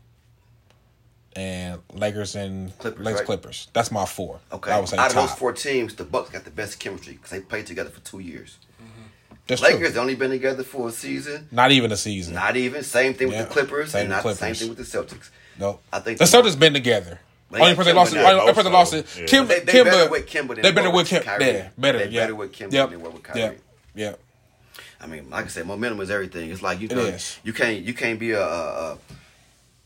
[1.36, 3.26] and Lakers and Clippers, Lakers right?
[3.26, 3.68] Clippers.
[3.74, 4.40] That's my four.
[4.52, 4.72] Okay.
[4.72, 5.30] I would say Out of top.
[5.30, 8.20] those four teams, the Bucks got the best chemistry because they played together for two
[8.20, 8.58] years.
[8.82, 9.36] Mm-hmm.
[9.48, 10.02] That's Lakers true.
[10.02, 11.48] only been together for a season.
[11.52, 12.34] Not even a season.
[12.36, 12.84] Not even.
[12.84, 13.40] Same thing Yeah.
[13.40, 15.30] with the Clippers, Same and not the same thing with the Celtics.
[15.58, 15.80] no.
[15.94, 17.20] I think the the- Celtics been together.
[17.52, 18.14] They only person lost.
[18.14, 18.42] It, now.
[18.42, 19.08] only person lost it.
[19.18, 19.26] Yeah.
[19.26, 21.24] Kim, They, they Kemba, better with Kemba they better with Kim.
[21.24, 21.46] Kyrie.
[21.46, 21.98] Yeah, better.
[21.98, 22.22] They yeah.
[22.22, 22.90] better with Kemba Yep.
[22.92, 23.40] than they were with Kyrie.
[23.42, 23.60] Yep.
[23.96, 24.20] Yep.
[25.02, 26.50] I mean, like I said, momentum is everything.
[26.52, 27.40] It's like you It can, is.
[27.44, 28.98] you can't you can't be a a,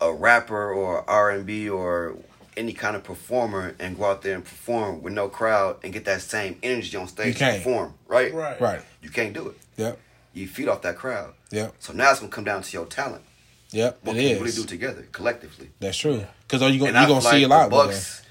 [0.01, 2.15] a rapper or R and B or
[2.55, 6.05] any kind of performer and go out there and perform with no crowd and get
[6.05, 7.57] that same energy on stage You to can't.
[7.63, 7.93] perform.
[8.07, 8.33] Right?
[8.33, 8.59] Right.
[8.61, 8.81] Right.
[9.01, 9.57] You can't do it.
[9.77, 9.99] Yep.
[10.33, 11.33] You feed off that crowd.
[11.51, 11.75] Yep.
[11.79, 13.23] So now it's gonna come down to your talent.
[13.71, 13.99] Yep.
[14.03, 15.69] What It can you really do together collectively?
[15.79, 16.25] That's true.
[16.47, 17.85] Because are you gonna you gonna feel see a lot the with.
[17.87, 18.21] Bucks.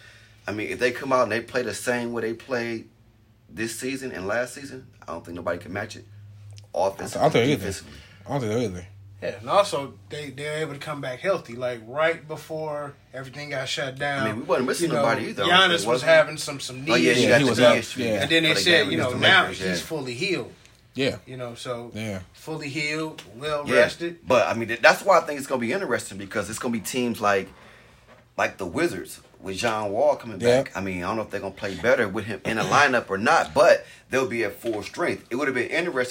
[0.47, 2.89] I mean, if they come out and they play the same way they played
[3.49, 6.05] this season and last season, I don't think nobody can match it.
[6.75, 7.75] Offensively, I don't think either.
[8.27, 8.87] I don't think either.
[9.23, 11.55] Yeah, and also they they're able to come back healthy.
[11.55, 14.23] Like right before everything got shut down.
[14.27, 16.03] I mean, we wasn't missing you know, nobody either, I don't think, Giannis was was
[16.03, 17.77] having some some knee Oh yeah, issues, Yeah, he was knee out.
[17.77, 18.03] issue.
[18.03, 18.23] Yeah.
[18.23, 19.75] and then they For the said, game you know, now Lakers, he's yeah.
[19.87, 20.53] fully healed.
[20.95, 21.17] Yeah.
[21.27, 22.21] You know, so Yeah.
[22.33, 24.27] fully healed, well Yeah, rested.
[24.27, 26.81] but I mean that's why I think it's gonna be interesting because it's gonna be
[26.81, 27.49] teams like
[28.37, 30.63] like the Wizards with John Wall coming Yeah.
[30.63, 30.73] back.
[30.77, 33.09] I mean, I don't know if they're gonna play better with him in a lineup
[33.09, 35.27] or not, but they'll be at full strength.
[35.31, 36.11] It would have been interesting